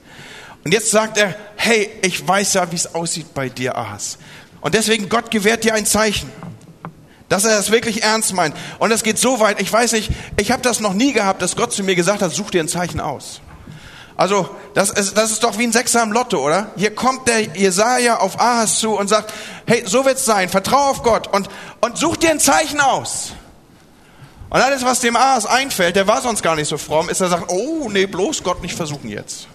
Und 0.64 0.73
jetzt 0.73 0.90
sagt 0.90 1.16
er, 1.16 1.35
hey, 1.57 1.90
ich 2.03 2.27
weiß 2.27 2.55
ja, 2.55 2.70
wie 2.70 2.77
es 2.77 2.94
aussieht 2.94 3.33
bei 3.35 3.49
dir, 3.49 3.77
Ahas. 3.77 4.18
Und 4.61 4.75
deswegen, 4.75 5.09
Gott 5.09 5.31
gewährt 5.31 5.64
dir 5.64 5.75
ein 5.75 5.87
Zeichen, 5.87 6.31
dass 7.31 7.44
er 7.44 7.57
das 7.57 7.70
wirklich 7.70 8.03
ernst 8.03 8.35
meint. 8.35 8.55
Und 8.79 8.90
es 8.90 9.03
geht 9.03 9.18
so 9.18 9.40
weit, 9.40 9.61
ich 9.61 9.73
weiß 9.73 9.92
nicht, 9.92 10.11
ich 10.37 10.51
habe 10.51 10.62
das 10.62 10.81
noch 10.81 10.92
nie 10.92 11.12
gehabt, 11.12 11.40
dass 11.40 11.57
Gott 11.57 11.73
zu 11.73 11.83
mir 11.83 11.94
gesagt 11.94 12.20
hat, 12.20 12.33
such 12.33 12.51
dir 12.51 12.62
ein 12.62 12.68
Zeichen 12.68 13.01
aus. 13.01 13.40
Also, 14.16 14.51
das 14.75 14.90
ist, 14.90 15.16
das 15.16 15.31
ist 15.31 15.44
doch 15.44 15.57
wie 15.57 15.62
ein 15.62 15.73
Sechser 15.73 16.03
im 16.03 16.12
Lotto, 16.12 16.44
oder? 16.44 16.73
Hier 16.77 16.94
kommt 16.94 17.27
der 17.27 17.40
Jesaja 17.40 18.18
auf 18.18 18.38
Ahas 18.38 18.79
zu 18.79 18.99
und 18.99 19.09
sagt, 19.09 19.33
hey, 19.66 19.83
so 19.87 20.05
wird's 20.05 20.27
sein, 20.27 20.51
vertrau 20.51 20.90
auf 20.90 21.03
Gott 21.03 21.27
und, 21.33 21.49
und 21.81 21.96
such 21.96 22.18
dir 22.18 22.31
ein 22.31 22.40
Zeichen 22.40 22.81
aus. 22.81 23.33
Und 24.51 24.61
alles, 24.61 24.85
was 24.85 25.01
dem 25.01 25.16
Ahas 25.16 25.46
einfällt, 25.46 25.96
der 25.96 26.07
war 26.07 26.20
sonst 26.20 26.42
gar 26.42 26.55
nicht 26.55 26.68
so 26.68 26.77
fromm, 26.77 27.09
ist, 27.09 27.23
er 27.23 27.29
sagt, 27.29 27.51
oh, 27.51 27.88
nee, 27.90 28.05
bloß 28.05 28.42
Gott 28.42 28.61
nicht 28.61 28.75
versuchen 28.75 29.09
jetzt. 29.09 29.46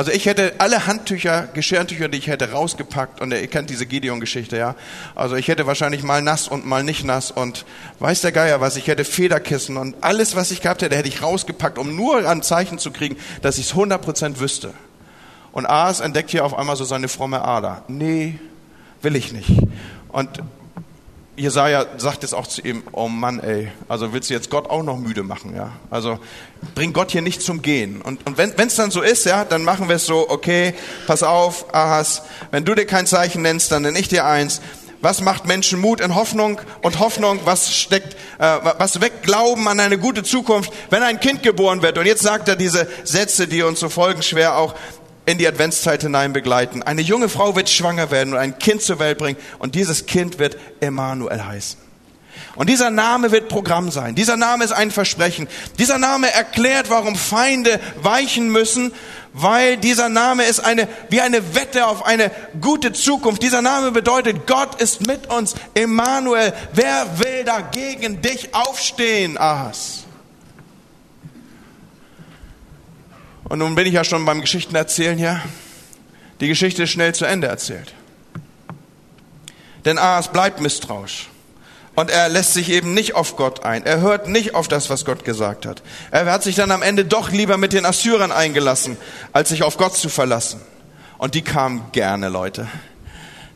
Also 0.00 0.12
ich 0.12 0.24
hätte 0.24 0.54
alle 0.56 0.86
Handtücher, 0.86 1.46
Geschirrtücher, 1.52 2.08
die 2.08 2.16
ich 2.16 2.28
hätte 2.28 2.52
rausgepackt 2.52 3.20
und 3.20 3.34
ihr 3.34 3.46
kennt 3.48 3.68
diese 3.68 3.84
Gideon-Geschichte, 3.84 4.56
ja. 4.56 4.74
Also 5.14 5.36
ich 5.36 5.46
hätte 5.48 5.66
wahrscheinlich 5.66 6.02
mal 6.02 6.22
nass 6.22 6.48
und 6.48 6.64
mal 6.64 6.82
nicht 6.82 7.04
nass 7.04 7.30
und 7.30 7.66
weiß 7.98 8.22
der 8.22 8.32
Geier 8.32 8.62
was, 8.62 8.78
ich 8.78 8.86
hätte 8.86 9.04
Federkissen 9.04 9.76
und 9.76 9.96
alles, 10.00 10.34
was 10.36 10.52
ich 10.52 10.62
gehabt 10.62 10.80
hätte, 10.80 10.96
hätte 10.96 11.10
ich 11.10 11.20
rausgepackt, 11.20 11.76
um 11.76 11.96
nur 11.96 12.26
ein 12.26 12.40
Zeichen 12.40 12.78
zu 12.78 12.92
kriegen, 12.92 13.18
dass 13.42 13.58
ich 13.58 13.66
es 13.66 13.74
100% 13.74 14.40
wüsste. 14.40 14.72
Und 15.52 15.66
Aas 15.66 16.00
entdeckt 16.00 16.30
hier 16.30 16.46
auf 16.46 16.56
einmal 16.56 16.76
so 16.76 16.84
seine 16.84 17.08
fromme 17.08 17.42
Ader. 17.42 17.84
Nee, 17.86 18.38
will 19.02 19.16
ich 19.16 19.34
nicht. 19.34 19.50
Und 20.08 20.30
Jesaja 21.40 21.86
sagt 21.96 22.22
jetzt 22.22 22.34
auch 22.34 22.46
zu 22.46 22.60
ihm, 22.60 22.82
oh 22.92 23.08
Mann, 23.08 23.40
ey, 23.40 23.72
also 23.88 24.12
willst 24.12 24.28
du 24.28 24.34
jetzt 24.34 24.50
Gott 24.50 24.68
auch 24.68 24.82
noch 24.82 24.98
müde 24.98 25.22
machen, 25.22 25.56
ja? 25.56 25.72
Also 25.90 26.18
bring 26.74 26.92
Gott 26.92 27.12
hier 27.12 27.22
nicht 27.22 27.40
zum 27.40 27.62
Gehen. 27.62 28.02
Und, 28.02 28.26
und 28.26 28.36
wenn 28.36 28.54
es 28.58 28.74
dann 28.74 28.90
so 28.90 29.00
ist, 29.00 29.24
ja, 29.24 29.44
dann 29.44 29.64
machen 29.64 29.88
wir 29.88 29.96
es 29.96 30.04
so, 30.04 30.28
okay, 30.28 30.74
pass 31.06 31.22
auf, 31.22 31.74
Ahas, 31.74 32.22
wenn 32.50 32.64
du 32.64 32.74
dir 32.74 32.84
kein 32.84 33.06
Zeichen 33.06 33.40
nennst, 33.42 33.72
dann 33.72 33.82
nenne 33.82 33.98
ich 33.98 34.08
dir 34.08 34.26
eins. 34.26 34.60
Was 35.02 35.22
macht 35.22 35.46
Menschen 35.46 35.80
Mut 35.80 36.02
in 36.02 36.14
Hoffnung 36.14 36.60
und 36.82 36.98
Hoffnung? 36.98 37.40
Was 37.44 37.74
steckt, 37.74 38.14
äh, 38.38 38.58
was 38.76 39.00
weckt 39.00 39.22
Glauben 39.22 39.66
an 39.66 39.80
eine 39.80 39.96
gute 39.96 40.22
Zukunft, 40.22 40.70
wenn 40.90 41.02
ein 41.02 41.20
Kind 41.20 41.42
geboren 41.42 41.80
wird? 41.80 41.96
Und 41.96 42.04
jetzt 42.04 42.22
sagt 42.22 42.48
er 42.48 42.56
diese 42.56 42.86
Sätze, 43.04 43.48
die 43.48 43.62
uns 43.62 43.80
so 43.80 43.88
folgen, 43.88 44.22
schwer 44.22 44.58
auch 44.58 44.74
in 45.30 45.38
die 45.38 45.48
Adventszeit 45.48 46.02
hinein 46.02 46.32
begleiten. 46.32 46.82
Eine 46.82 47.02
junge 47.02 47.28
Frau 47.28 47.56
wird 47.56 47.70
schwanger 47.70 48.10
werden 48.10 48.32
und 48.34 48.38
ein 48.38 48.58
Kind 48.58 48.82
zur 48.82 48.98
Welt 48.98 49.18
bringen 49.18 49.38
und 49.58 49.74
dieses 49.74 50.06
Kind 50.06 50.38
wird 50.38 50.56
Emmanuel 50.80 51.44
heißen. 51.44 51.78
Und 52.56 52.68
dieser 52.68 52.90
Name 52.90 53.30
wird 53.30 53.48
Programm 53.48 53.90
sein. 53.90 54.14
Dieser 54.14 54.36
Name 54.36 54.64
ist 54.64 54.72
ein 54.72 54.90
Versprechen. 54.90 55.46
Dieser 55.78 55.98
Name 55.98 56.32
erklärt, 56.32 56.90
warum 56.90 57.14
Feinde 57.16 57.78
weichen 58.02 58.50
müssen, 58.50 58.92
weil 59.32 59.76
dieser 59.76 60.08
Name 60.08 60.44
ist 60.44 60.60
eine, 60.60 60.88
wie 61.08 61.20
eine 61.20 61.54
Wette 61.54 61.86
auf 61.86 62.04
eine 62.04 62.30
gute 62.60 62.92
Zukunft. 62.92 63.42
Dieser 63.42 63.62
Name 63.62 63.92
bedeutet, 63.92 64.46
Gott 64.46 64.80
ist 64.80 65.06
mit 65.06 65.28
uns. 65.28 65.54
Emmanuel, 65.74 66.52
wer 66.72 67.18
will 67.18 67.44
dagegen 67.44 68.20
dich 68.20 68.54
aufstehen, 68.54 69.38
Ahas? 69.38 70.04
Und 73.50 73.58
nun 73.58 73.74
bin 73.74 73.84
ich 73.84 73.94
ja 73.94 74.04
schon 74.04 74.24
beim 74.24 74.40
Geschichtenerzählen 74.40 75.18
hier. 75.18 75.42
Die 76.38 76.46
Geschichte 76.46 76.84
ist 76.84 76.90
schnell 76.90 77.16
zu 77.16 77.24
Ende 77.24 77.48
erzählt. 77.48 77.92
Denn 79.84 79.98
Ahas 79.98 80.28
bleibt 80.28 80.60
misstrauisch. 80.60 81.28
Und 81.96 82.10
er 82.10 82.28
lässt 82.28 82.54
sich 82.54 82.70
eben 82.70 82.94
nicht 82.94 83.16
auf 83.16 83.34
Gott 83.34 83.64
ein. 83.64 83.84
Er 83.84 84.00
hört 84.00 84.28
nicht 84.28 84.54
auf 84.54 84.68
das, 84.68 84.88
was 84.88 85.04
Gott 85.04 85.24
gesagt 85.24 85.66
hat. 85.66 85.82
Er 86.12 86.26
hat 86.26 86.44
sich 86.44 86.54
dann 86.54 86.70
am 86.70 86.82
Ende 86.82 87.04
doch 87.04 87.32
lieber 87.32 87.56
mit 87.56 87.72
den 87.72 87.84
Assyrern 87.84 88.30
eingelassen, 88.30 88.96
als 89.32 89.48
sich 89.48 89.64
auf 89.64 89.76
Gott 89.76 89.96
zu 89.96 90.08
verlassen. 90.08 90.60
Und 91.18 91.34
die 91.34 91.42
kamen 91.42 91.82
gerne, 91.90 92.28
Leute. 92.28 92.68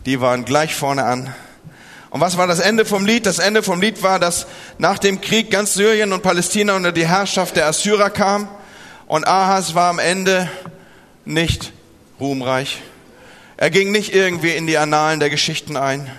Die 0.07 0.21
waren 0.21 0.45
gleich 0.45 0.75
vorne 0.75 1.05
an. 1.05 1.33
Und 2.11 2.21
was 2.21 2.37
war 2.37 2.49
das 2.49 2.59
Ende 2.59 2.85
vom 2.85 3.07
Lied? 3.07 3.27
Das 3.27 3.39
Ende 3.39 3.63
vom 3.63 3.81
Lied 3.81 4.03
war, 4.03 4.19
dass 4.19 4.49
nach 4.77 4.99
dem 4.99 5.21
Krieg 5.21 5.53
ganz 5.53 5.75
Syrien 5.75 6.13
und 6.13 6.25
Palästina 6.25 6.75
unter 6.75 6.91
die 6.91 7.07
Herrschaft 7.07 7.55
der 7.55 7.69
Assyrer 7.69 8.11
kam 8.11 8.49
und 9.07 9.27
Ahas 9.27 9.75
war 9.75 9.91
am 9.91 9.99
Ende 9.99 10.51
nicht 11.25 11.73
ruhmreich. 12.21 12.83
Er 13.57 13.71
ging 13.71 13.93
nicht 13.93 14.15
irgendwie 14.15 14.51
in 14.51 14.67
die 14.67 14.79
Annalen 14.79 15.21
der 15.21 15.31
Geschichten 15.31 15.77
ein. 15.77 16.11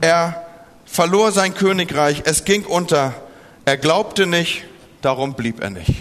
Er 0.00 0.44
verlor 0.84 1.32
sein 1.32 1.54
Königreich, 1.54 2.22
es 2.24 2.44
ging 2.44 2.64
unter. 2.64 3.14
Er 3.64 3.76
glaubte 3.76 4.26
nicht, 4.26 4.64
darum 5.02 5.34
blieb 5.34 5.60
er 5.60 5.70
nicht. 5.70 5.94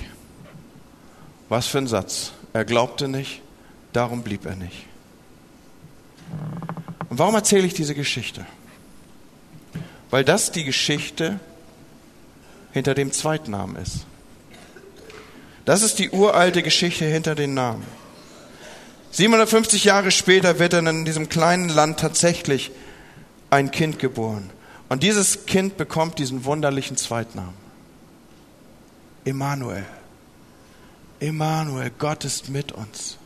Was 1.49 1.67
für 1.67 1.77
ein 1.77 1.87
Satz. 1.87 2.31
Er 2.53 2.65
glaubte 2.65 3.07
nicht, 3.07 3.41
darum 3.93 4.23
blieb 4.23 4.45
er 4.45 4.55
nicht. 4.55 4.85
Und 7.09 7.19
warum 7.19 7.35
erzähle 7.35 7.67
ich 7.67 7.73
diese 7.73 7.95
Geschichte? 7.95 8.45
Weil 10.09 10.23
das 10.23 10.51
die 10.51 10.63
Geschichte 10.63 11.39
hinter 12.71 12.95
dem 12.95 13.11
Zweitnamen 13.11 13.75
ist. 13.75 14.05
Das 15.65 15.81
ist 15.81 15.99
die 15.99 16.09
uralte 16.09 16.61
Geschichte 16.61 17.05
hinter 17.05 17.35
den 17.35 17.53
Namen. 17.53 17.85
750 19.11 19.83
Jahre 19.83 20.11
später 20.11 20.59
wird 20.59 20.73
dann 20.73 20.87
in 20.87 21.05
diesem 21.05 21.29
kleinen 21.29 21.69
Land 21.69 21.99
tatsächlich 21.99 22.71
ein 23.49 23.71
Kind 23.71 23.99
geboren. 23.99 24.49
Und 24.89 25.03
dieses 25.03 25.45
Kind 25.45 25.77
bekommt 25.77 26.19
diesen 26.19 26.45
wunderlichen 26.45 26.97
Zweitnamen. 26.97 27.53
Emmanuel. 29.23 29.85
Emmanuel, 31.19 31.91
Gott 31.97 32.25
ist 32.25 32.49
mit 32.49 32.71
uns. 32.71 33.17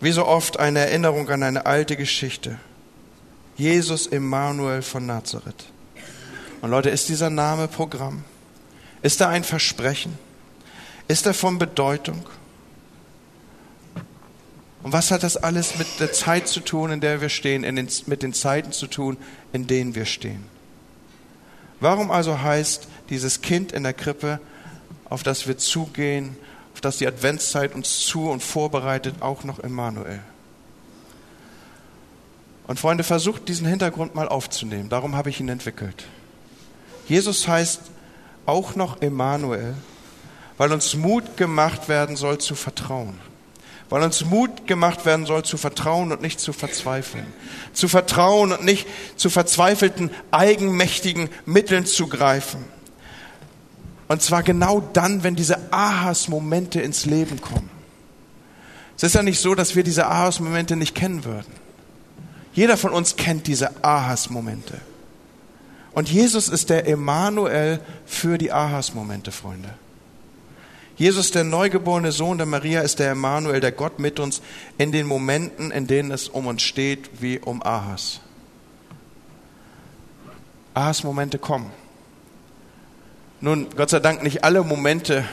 Wie 0.00 0.12
so 0.12 0.26
oft 0.26 0.58
eine 0.58 0.80
Erinnerung 0.80 1.28
an 1.30 1.42
eine 1.42 1.64
alte 1.64 1.96
Geschichte. 1.96 2.58
Jesus 3.56 4.06
Emmanuel 4.06 4.82
von 4.82 5.06
Nazareth. 5.06 5.64
Und 6.60 6.70
Leute, 6.70 6.90
ist 6.90 7.08
dieser 7.08 7.30
Name 7.30 7.66
Programm? 7.68 8.24
Ist 9.02 9.20
da 9.20 9.28
ein 9.28 9.44
Versprechen? 9.44 10.18
Ist 11.06 11.26
er 11.26 11.34
von 11.34 11.58
Bedeutung? 11.58 12.26
Und 14.82 14.92
was 14.92 15.10
hat 15.10 15.22
das 15.22 15.36
alles 15.36 15.78
mit 15.78 15.86
der 16.00 16.12
Zeit 16.12 16.48
zu 16.48 16.60
tun, 16.60 16.90
in 16.90 17.00
der 17.00 17.20
wir 17.20 17.28
stehen, 17.28 17.62
den, 17.62 17.88
mit 18.06 18.22
den 18.22 18.32
Zeiten 18.32 18.72
zu 18.72 18.86
tun, 18.86 19.16
in 19.52 19.66
denen 19.66 19.94
wir 19.94 20.04
stehen? 20.04 20.44
Warum 21.80 22.10
also 22.10 22.40
heißt 22.40 22.88
dieses 23.10 23.40
Kind 23.40 23.72
in 23.72 23.82
der 23.84 23.92
Krippe, 23.92 24.40
auf 25.04 25.22
das 25.22 25.46
wir 25.46 25.58
zugehen, 25.58 26.36
auf 26.74 26.80
das 26.80 26.98
die 26.98 27.06
Adventszeit 27.06 27.74
uns 27.74 28.00
zu 28.00 28.28
und 28.30 28.42
vorbereitet, 28.42 29.16
auch 29.20 29.44
noch 29.44 29.58
Emmanuel? 29.60 30.20
Und 32.66 32.78
Freunde, 32.78 33.02
versucht 33.02 33.48
diesen 33.48 33.66
Hintergrund 33.66 34.14
mal 34.14 34.28
aufzunehmen. 34.28 34.90
Darum 34.90 35.16
habe 35.16 35.30
ich 35.30 35.40
ihn 35.40 35.48
entwickelt. 35.48 36.04
Jesus 37.08 37.48
heißt 37.48 37.80
auch 38.48 38.74
noch 38.74 39.02
Emmanuel, 39.02 39.74
weil 40.56 40.72
uns 40.72 40.94
Mut 40.96 41.36
gemacht 41.36 41.88
werden 41.88 42.16
soll 42.16 42.38
zu 42.38 42.54
vertrauen. 42.54 43.20
Weil 43.90 44.02
uns 44.02 44.24
Mut 44.24 44.66
gemacht 44.66 45.06
werden 45.06 45.24
soll 45.24 45.44
zu 45.44 45.56
vertrauen 45.56 46.12
und 46.12 46.20
nicht 46.20 46.40
zu 46.40 46.52
verzweifeln. 46.52 47.26
Zu 47.72 47.88
vertrauen 47.88 48.52
und 48.52 48.64
nicht 48.64 48.86
zu 49.16 49.30
verzweifelten, 49.30 50.10
eigenmächtigen 50.30 51.30
Mitteln 51.46 51.86
zu 51.86 52.06
greifen. 52.08 52.64
Und 54.08 54.22
zwar 54.22 54.42
genau 54.42 54.80
dann, 54.80 55.22
wenn 55.22 55.36
diese 55.36 55.72
Ahas-Momente 55.72 56.80
ins 56.80 57.06
Leben 57.06 57.40
kommen. 57.40 57.70
Es 58.96 59.04
ist 59.04 59.14
ja 59.14 59.22
nicht 59.22 59.40
so, 59.40 59.54
dass 59.54 59.76
wir 59.76 59.84
diese 59.84 60.06
Ahas-Momente 60.06 60.74
nicht 60.76 60.94
kennen 60.94 61.24
würden. 61.24 61.52
Jeder 62.52 62.76
von 62.76 62.92
uns 62.92 63.16
kennt 63.16 63.46
diese 63.46 63.84
Ahas-Momente. 63.84 64.80
Und 65.98 66.08
Jesus 66.08 66.48
ist 66.48 66.70
der 66.70 66.86
Emanuel 66.86 67.80
für 68.06 68.38
die 68.38 68.52
Ahas-Momente, 68.52 69.32
Freunde. 69.32 69.70
Jesus, 70.96 71.32
der 71.32 71.42
neugeborene 71.42 72.12
Sohn 72.12 72.38
der 72.38 72.46
Maria, 72.46 72.82
ist 72.82 73.00
der 73.00 73.10
Emanuel, 73.10 73.58
der 73.58 73.72
Gott 73.72 73.98
mit 73.98 74.20
uns 74.20 74.40
in 74.78 74.92
den 74.92 75.08
Momenten, 75.08 75.72
in 75.72 75.88
denen 75.88 76.12
es 76.12 76.28
um 76.28 76.46
uns 76.46 76.62
steht, 76.62 77.20
wie 77.20 77.40
um 77.40 77.64
Ahas. 77.64 78.20
Ahas-Momente 80.72 81.40
kommen. 81.40 81.72
Nun, 83.40 83.66
Gott 83.76 83.90
sei 83.90 83.98
Dank 83.98 84.22
nicht 84.22 84.44
alle 84.44 84.62
Momente, 84.62 85.24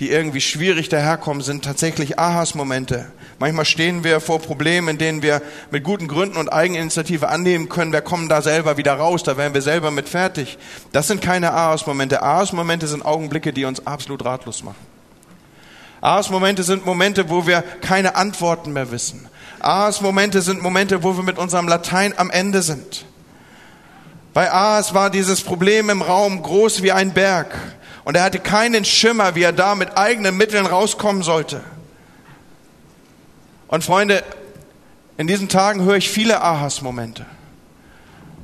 die 0.00 0.10
irgendwie 0.10 0.40
schwierig 0.40 0.88
daherkommen, 0.88 1.42
sind 1.42 1.64
tatsächlich 1.64 2.18
Ahas-Momente. 2.18 3.06
Manchmal 3.38 3.64
stehen 3.64 4.04
wir 4.04 4.20
vor 4.20 4.40
Problemen, 4.40 4.88
in 4.88 4.98
denen 4.98 5.22
wir 5.22 5.42
mit 5.70 5.84
guten 5.84 6.08
Gründen 6.08 6.36
und 6.36 6.52
Eigeninitiative 6.52 7.28
annehmen 7.28 7.68
können, 7.68 7.92
wir 7.92 8.02
kommen 8.02 8.28
da 8.28 8.42
selber 8.42 8.76
wieder 8.76 8.94
raus, 8.94 9.22
da 9.22 9.36
wären 9.36 9.54
wir 9.54 9.62
selber 9.62 9.90
mit 9.90 10.08
fertig. 10.08 10.58
Das 10.92 11.08
sind 11.08 11.22
keine 11.22 11.52
Ahas-Momente. 11.52 12.22
Ahas-Momente 12.22 12.86
sind 12.86 13.04
Augenblicke, 13.04 13.52
die 13.52 13.64
uns 13.64 13.86
absolut 13.86 14.24
ratlos 14.24 14.62
machen. 14.62 14.76
Ahas-Momente 16.00 16.62
sind 16.62 16.84
Momente, 16.84 17.30
wo 17.30 17.46
wir 17.46 17.62
keine 17.80 18.16
Antworten 18.16 18.72
mehr 18.72 18.90
wissen. 18.90 19.28
Ahas-Momente 19.60 20.42
sind 20.42 20.62
Momente, 20.62 21.02
wo 21.02 21.16
wir 21.16 21.24
mit 21.24 21.38
unserem 21.38 21.68
Latein 21.68 22.14
am 22.16 22.30
Ende 22.30 22.62
sind. 22.62 23.06
Bei 24.36 24.52
Ahas 24.52 24.92
war 24.92 25.08
dieses 25.08 25.40
Problem 25.40 25.88
im 25.88 26.02
Raum 26.02 26.42
groß 26.42 26.82
wie 26.82 26.92
ein 26.92 27.14
Berg. 27.14 27.56
Und 28.06 28.14
er 28.14 28.22
hatte 28.22 28.38
keinen 28.38 28.84
Schimmer, 28.84 29.34
wie 29.34 29.42
er 29.42 29.50
da 29.50 29.74
mit 29.74 29.98
eigenen 29.98 30.36
Mitteln 30.36 30.64
rauskommen 30.64 31.24
sollte. 31.24 31.60
Und 33.66 33.82
Freunde, 33.82 34.22
in 35.16 35.26
diesen 35.26 35.48
Tagen 35.48 35.82
höre 35.82 35.96
ich 35.96 36.08
viele 36.08 36.40
Ahas-Momente. 36.40 37.26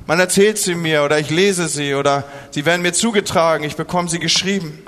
Man 0.05 0.19
erzählt 0.19 0.57
sie 0.57 0.75
mir 0.75 1.03
oder 1.03 1.17
ich 1.17 1.29
lese 1.29 1.69
sie 1.69 1.93
oder 1.93 2.25
sie 2.51 2.65
werden 2.65 2.81
mir 2.81 2.91
zugetragen, 2.91 3.63
ich 3.63 3.77
bekomme 3.77 4.09
sie 4.09 4.19
geschrieben. 4.19 4.83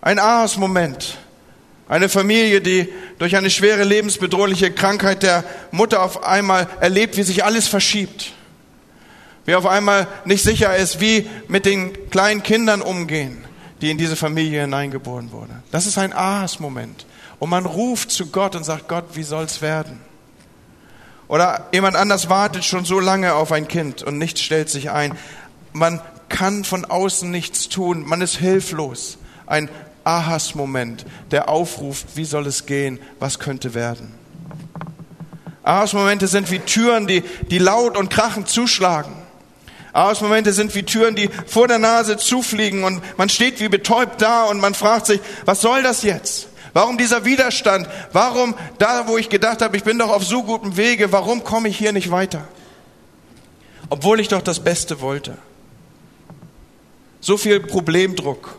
Ein 0.00 0.18
Ahas-Moment. 0.18 1.18
Eine 1.88 2.08
Familie, 2.08 2.60
die 2.60 2.92
durch 3.20 3.36
eine 3.36 3.50
schwere 3.50 3.84
lebensbedrohliche 3.84 4.72
Krankheit 4.72 5.22
der 5.22 5.44
Mutter 5.70 6.02
auf 6.02 6.24
einmal 6.24 6.66
erlebt, 6.80 7.16
wie 7.16 7.22
sich 7.22 7.44
alles 7.44 7.68
verschiebt. 7.68 8.32
Wie 9.44 9.54
auf 9.54 9.66
einmal 9.66 10.08
nicht 10.24 10.42
sicher 10.42 10.74
ist, 10.74 11.00
wie 11.00 11.30
mit 11.46 11.66
den 11.66 12.10
kleinen 12.10 12.42
Kindern 12.42 12.82
umgehen 12.82 13.39
die 13.80 13.90
in 13.90 13.98
diese 13.98 14.16
Familie 14.16 14.62
hineingeboren 14.62 15.32
wurde. 15.32 15.62
Das 15.70 15.86
ist 15.86 15.98
ein 15.98 16.12
Ahas-Moment. 16.12 17.06
Und 17.38 17.50
man 17.50 17.64
ruft 17.64 18.10
zu 18.10 18.26
Gott 18.26 18.54
und 18.54 18.64
sagt, 18.64 18.88
Gott, 18.88 19.04
wie 19.14 19.22
soll's 19.22 19.62
werden? 19.62 20.00
Oder 21.28 21.68
jemand 21.72 21.96
anders 21.96 22.28
wartet 22.28 22.64
schon 22.64 22.84
so 22.84 22.98
lange 23.00 23.34
auf 23.34 23.52
ein 23.52 23.68
Kind 23.68 24.02
und 24.02 24.18
nichts 24.18 24.40
stellt 24.40 24.68
sich 24.68 24.90
ein. 24.90 25.16
Man 25.72 26.00
kann 26.28 26.64
von 26.64 26.84
außen 26.84 27.30
nichts 27.30 27.68
tun. 27.68 28.04
Man 28.06 28.20
ist 28.20 28.36
hilflos. 28.36 29.18
Ein 29.46 29.68
Ahas-Moment, 30.04 31.06
der 31.30 31.48
aufruft, 31.48 32.16
wie 32.16 32.24
soll 32.24 32.46
es 32.46 32.66
gehen? 32.66 32.98
Was 33.18 33.38
könnte 33.38 33.74
werden? 33.74 34.12
Ahas-Momente 35.62 36.26
sind 36.26 36.50
wie 36.50 36.58
Türen, 36.58 37.06
die, 37.06 37.22
die 37.50 37.58
laut 37.58 37.96
und 37.96 38.10
krachend 38.10 38.48
zuschlagen. 38.48 39.12
Aus-Momente 39.92 40.52
sind 40.52 40.74
wie 40.74 40.84
Türen, 40.84 41.16
die 41.16 41.28
vor 41.46 41.68
der 41.68 41.78
Nase 41.78 42.16
zufliegen 42.16 42.84
und 42.84 43.02
man 43.18 43.28
steht 43.28 43.60
wie 43.60 43.68
betäubt 43.68 44.22
da 44.22 44.44
und 44.44 44.60
man 44.60 44.74
fragt 44.74 45.06
sich, 45.06 45.20
was 45.44 45.60
soll 45.60 45.82
das 45.82 46.02
jetzt? 46.02 46.48
Warum 46.72 46.98
dieser 46.98 47.24
Widerstand? 47.24 47.88
Warum 48.12 48.54
da, 48.78 49.08
wo 49.08 49.18
ich 49.18 49.28
gedacht 49.28 49.62
habe, 49.62 49.76
ich 49.76 49.82
bin 49.82 49.98
doch 49.98 50.10
auf 50.10 50.24
so 50.24 50.44
gutem 50.44 50.76
Wege, 50.76 51.10
warum 51.10 51.42
komme 51.42 51.68
ich 51.68 51.76
hier 51.76 51.92
nicht 51.92 52.10
weiter? 52.10 52.46
Obwohl 53.88 54.20
ich 54.20 54.28
doch 54.28 54.42
das 54.42 54.60
Beste 54.60 55.00
wollte. 55.00 55.36
So 57.20 57.36
viel 57.36 57.60
Problemdruck, 57.60 58.56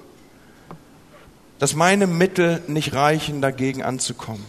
dass 1.60 1.74
meine 1.74 2.06
Mittel 2.06 2.62
nicht 2.68 2.94
reichen, 2.94 3.42
dagegen 3.42 3.82
anzukommen. 3.82 4.46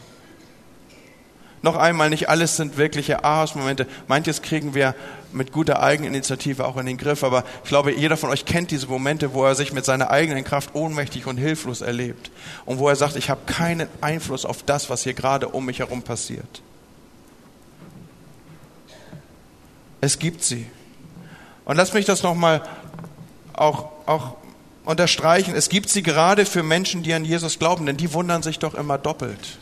Noch 1.62 1.77
einmal, 1.77 2.11
nicht 2.11 2.29
alles 2.29 2.57
sind 2.57 2.77
wirkliche 2.77 3.25
Ahas-Momente. 3.25 3.87
Manches 4.09 4.42
kriegen 4.42 4.75
wir 4.75 4.97
mit 5.35 5.53
guter 5.53 5.83
Eigeninitiative 5.83 6.64
auch 6.64 6.77
in 6.77 6.87
den 6.87 6.97
Griff. 6.97 7.25
Aber 7.25 7.45
ich 7.62 7.68
glaube, 7.68 7.92
jeder 7.92 8.16
von 8.16 8.31
euch 8.31 8.45
kennt 8.45 8.71
diese 8.71 8.87
Momente, 8.87 9.35
wo 9.35 9.45
er 9.45 9.55
sich 9.55 9.73
mit 9.73 9.85
seiner 9.85 10.11
eigenen 10.11 10.45
Kraft 10.45 10.75
ohnmächtig 10.75 11.27
und 11.27 11.37
hilflos 11.37 11.81
erlebt. 11.81 12.31
Und 12.64 12.79
wo 12.79 12.88
er 12.88 12.97
sagt, 12.97 13.16
ich 13.16 13.31
habe 13.31 13.42
keinen 13.47 13.88
Einfluss 14.01 14.45
auf 14.45 14.62
das, 14.62 14.90
was 14.90 15.03
hier 15.03 15.14
gerade 15.14 15.49
um 15.49 15.66
mich 15.66 15.79
herum 15.79 16.03
passiert. 16.03 16.62
Es 20.01 20.18
gibt 20.18 20.42
sie. 20.42 20.66
Und 21.64 21.77
lass 21.77 21.92
mich 21.92 22.05
das 22.05 22.23
nochmal 22.23 22.62
auch, 23.53 23.90
auch 24.07 24.37
unterstreichen. 24.85 25.55
Es 25.55 25.68
gibt 25.68 25.88
sie 25.88 26.03
gerade 26.03 26.45
für 26.45 26.62
Menschen, 26.62 27.03
die 27.03 27.14
an 27.14 27.25
Jesus 27.25 27.59
glauben, 27.59 27.87
denn 27.87 27.97
die 27.97 28.12
wundern 28.12 28.42
sich 28.42 28.59
doch 28.59 28.75
immer 28.75 28.99
doppelt. 28.99 29.59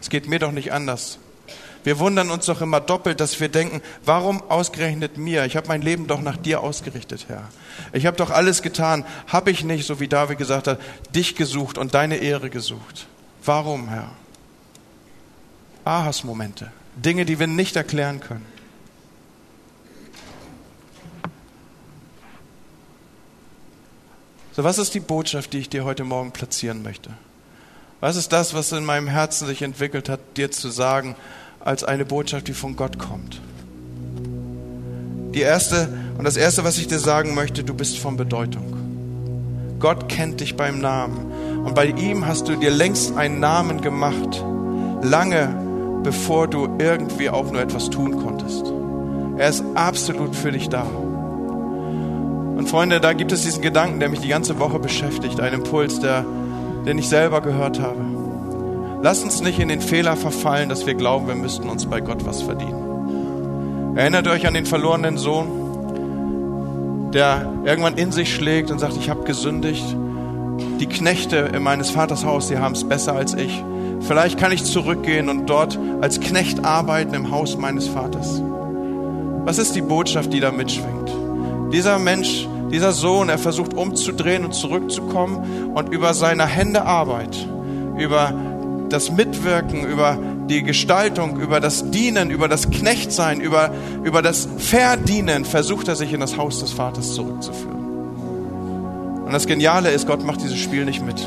Es 0.00 0.10
geht 0.10 0.28
mir 0.28 0.38
doch 0.38 0.52
nicht 0.52 0.72
anders. 0.72 1.18
Wir 1.84 1.98
wundern 1.98 2.30
uns 2.30 2.46
doch 2.46 2.62
immer 2.62 2.80
doppelt, 2.80 3.20
dass 3.20 3.38
wir 3.40 3.50
denken, 3.50 3.82
warum 4.04 4.42
ausgerechnet 4.50 5.18
mir? 5.18 5.44
Ich 5.44 5.54
habe 5.54 5.68
mein 5.68 5.82
Leben 5.82 6.06
doch 6.06 6.22
nach 6.22 6.38
dir 6.38 6.62
ausgerichtet, 6.62 7.26
Herr. 7.28 7.50
Ich 7.92 8.06
habe 8.06 8.16
doch 8.16 8.30
alles 8.30 8.62
getan. 8.62 9.04
Habe 9.28 9.50
ich 9.50 9.64
nicht, 9.64 9.86
so 9.86 10.00
wie 10.00 10.08
David 10.08 10.38
gesagt 10.38 10.66
hat, 10.66 10.80
dich 11.14 11.36
gesucht 11.36 11.76
und 11.76 11.94
deine 11.94 12.16
Ehre 12.16 12.48
gesucht? 12.48 13.06
Warum, 13.44 13.90
Herr? 13.90 14.10
Ahas-Momente. 15.84 16.72
Dinge, 16.96 17.26
die 17.26 17.38
wir 17.38 17.46
nicht 17.46 17.76
erklären 17.76 18.20
können. 18.20 18.46
So, 24.52 24.64
was 24.64 24.78
ist 24.78 24.94
die 24.94 25.00
Botschaft, 25.00 25.52
die 25.52 25.58
ich 25.58 25.68
dir 25.68 25.84
heute 25.84 26.04
Morgen 26.04 26.30
platzieren 26.30 26.82
möchte? 26.82 27.10
Was 28.00 28.16
ist 28.16 28.32
das, 28.32 28.54
was 28.54 28.72
in 28.72 28.84
meinem 28.84 29.08
Herzen 29.08 29.46
sich 29.46 29.62
entwickelt 29.62 30.08
hat, 30.08 30.20
dir 30.36 30.50
zu 30.50 30.70
sagen, 30.70 31.16
als 31.64 31.82
eine 31.82 32.04
Botschaft, 32.04 32.46
die 32.46 32.52
von 32.52 32.76
Gott 32.76 32.98
kommt. 32.98 33.40
Die 35.34 35.40
erste 35.40 35.88
und 36.18 36.24
das 36.24 36.36
erste, 36.36 36.62
was 36.62 36.78
ich 36.78 36.86
dir 36.86 36.98
sagen 36.98 37.34
möchte, 37.34 37.64
du 37.64 37.74
bist 37.74 37.98
von 37.98 38.16
Bedeutung. 38.16 38.76
Gott 39.80 40.08
kennt 40.08 40.40
dich 40.40 40.56
beim 40.56 40.78
Namen 40.78 41.64
und 41.64 41.74
bei 41.74 41.86
ihm 41.86 42.26
hast 42.26 42.48
du 42.48 42.56
dir 42.56 42.70
längst 42.70 43.16
einen 43.16 43.40
Namen 43.40 43.80
gemacht, 43.80 44.44
lange 45.02 46.02
bevor 46.02 46.46
du 46.48 46.68
irgendwie 46.78 47.30
auch 47.30 47.50
nur 47.50 47.62
etwas 47.62 47.88
tun 47.88 48.22
konntest. 48.22 48.66
Er 49.38 49.48
ist 49.48 49.64
absolut 49.74 50.36
für 50.36 50.52
dich 50.52 50.68
da. 50.68 50.82
Und 50.82 52.68
Freunde, 52.68 53.00
da 53.00 53.14
gibt 53.14 53.32
es 53.32 53.42
diesen 53.42 53.62
Gedanken, 53.62 54.00
der 54.00 54.10
mich 54.10 54.20
die 54.20 54.28
ganze 54.28 54.58
Woche 54.60 54.78
beschäftigt, 54.78 55.40
einen 55.40 55.62
Impuls, 55.62 55.98
der, 55.98 56.24
den 56.86 56.98
ich 56.98 57.08
selber 57.08 57.40
gehört 57.40 57.80
habe. 57.80 58.13
Lass 59.04 59.22
uns 59.22 59.42
nicht 59.42 59.58
in 59.58 59.68
den 59.68 59.82
Fehler 59.82 60.16
verfallen, 60.16 60.70
dass 60.70 60.86
wir 60.86 60.94
glauben, 60.94 61.28
wir 61.28 61.34
müssten 61.34 61.68
uns 61.68 61.84
bei 61.84 62.00
Gott 62.00 62.24
was 62.24 62.40
verdienen. 62.40 63.96
Erinnert 63.96 64.26
euch 64.28 64.46
an 64.46 64.54
den 64.54 64.64
verlorenen 64.64 65.18
Sohn, 65.18 67.10
der 67.12 67.52
irgendwann 67.66 67.98
in 67.98 68.12
sich 68.12 68.34
schlägt 68.34 68.70
und 68.70 68.78
sagt, 68.78 68.96
ich 68.96 69.10
habe 69.10 69.24
gesündigt. 69.24 69.84
Die 70.80 70.86
Knechte 70.86 71.36
in 71.54 71.62
meines 71.62 71.90
Vaters 71.90 72.24
Haus, 72.24 72.48
die 72.48 72.56
haben 72.56 72.72
es 72.72 72.88
besser 72.88 73.12
als 73.12 73.34
ich. 73.34 73.62
Vielleicht 74.00 74.38
kann 74.38 74.52
ich 74.52 74.64
zurückgehen 74.64 75.28
und 75.28 75.50
dort 75.50 75.78
als 76.00 76.18
Knecht 76.20 76.64
arbeiten 76.64 77.12
im 77.12 77.30
Haus 77.30 77.58
meines 77.58 77.86
Vaters. 77.86 78.40
Was 79.44 79.58
ist 79.58 79.76
die 79.76 79.82
Botschaft, 79.82 80.32
die 80.32 80.40
da 80.40 80.50
mitschwingt? 80.50 81.12
Dieser 81.74 81.98
Mensch, 81.98 82.48
dieser 82.72 82.92
Sohn, 82.92 83.28
er 83.28 83.36
versucht 83.36 83.74
umzudrehen 83.74 84.46
und 84.46 84.54
zurückzukommen 84.54 85.74
und 85.74 85.92
über 85.92 86.14
seine 86.14 86.46
Hände 86.46 86.86
Arbeit, 86.86 87.46
über 87.98 88.32
das 88.94 89.10
Mitwirken, 89.10 89.84
über 89.84 90.16
die 90.48 90.62
Gestaltung, 90.62 91.40
über 91.40 91.58
das 91.58 91.90
Dienen, 91.90 92.30
über 92.30 92.46
das 92.46 92.70
Knechtsein, 92.70 93.40
über, 93.40 93.70
über 94.04 94.22
das 94.22 94.48
Verdienen 94.58 95.44
versucht 95.44 95.88
er 95.88 95.96
sich 95.96 96.12
in 96.12 96.20
das 96.20 96.36
Haus 96.36 96.60
des 96.60 96.72
Vaters 96.72 97.14
zurückzuführen. 97.14 97.74
Und 99.26 99.32
das 99.32 99.46
Geniale 99.48 99.90
ist, 99.90 100.06
Gott 100.06 100.24
macht 100.24 100.42
dieses 100.42 100.58
Spiel 100.58 100.84
nicht 100.84 101.04
mit. 101.04 101.26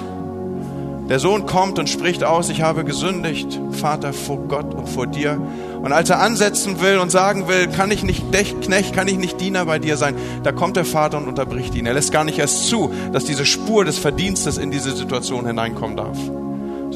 Der 1.10 1.20
Sohn 1.20 1.46
kommt 1.46 1.78
und 1.78 1.90
spricht 1.90 2.24
aus, 2.24 2.50
ich 2.50 2.62
habe 2.62 2.86
gesündigt, 2.86 3.60
Vater, 3.72 4.14
vor 4.14 4.38
Gott 4.48 4.74
und 4.74 4.88
vor 4.88 5.08
dir. 5.08 5.38
Und 5.82 5.92
als 5.92 6.10
er 6.10 6.22
ansetzen 6.22 6.80
will 6.80 7.00
und 7.00 7.12
sagen 7.12 7.50
will, 7.50 7.68
kann 7.68 7.92
ich 7.92 8.04
nicht 8.04 8.32
Knecht, 8.32 8.94
kann 8.94 9.08
ich 9.10 9.18
nicht 9.18 9.42
Diener 9.42 9.66
bei 9.66 9.80
dir 9.80 9.98
sein, 9.98 10.16
da 10.44 10.54
kommt 10.54 10.78
der 10.78 10.86
Vater 10.86 11.18
und 11.18 11.28
unterbricht 11.28 11.76
ihn. 11.76 11.86
Er 11.86 11.94
lässt 11.94 12.14
gar 12.14 12.24
nicht 12.24 12.40
erst 12.40 12.68
zu, 12.68 12.92
dass 13.12 13.26
diese 13.26 13.46
Spur 13.46 13.84
des 13.84 13.98
Verdienstes 13.98 14.58
in 14.58 14.72
diese 14.72 14.96
Situation 14.96 15.46
hineinkommen 15.46 15.98
darf 15.98 16.18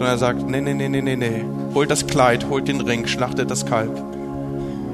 sondern 0.02 0.16
er 0.16 0.18
sagt, 0.18 0.50
nee, 0.50 0.62
nee, 0.62 0.74
nee, 0.74 0.90
nee, 0.90 1.00
nee, 1.00 1.16
nee, 1.16 1.46
holt 1.76 1.92
das 1.92 2.08
Kleid, 2.08 2.50
holt 2.50 2.68
den 2.68 2.82
Ring, 2.82 3.06
schlachtet 3.06 3.52
das 3.52 3.68
Kalb. 3.68 4.04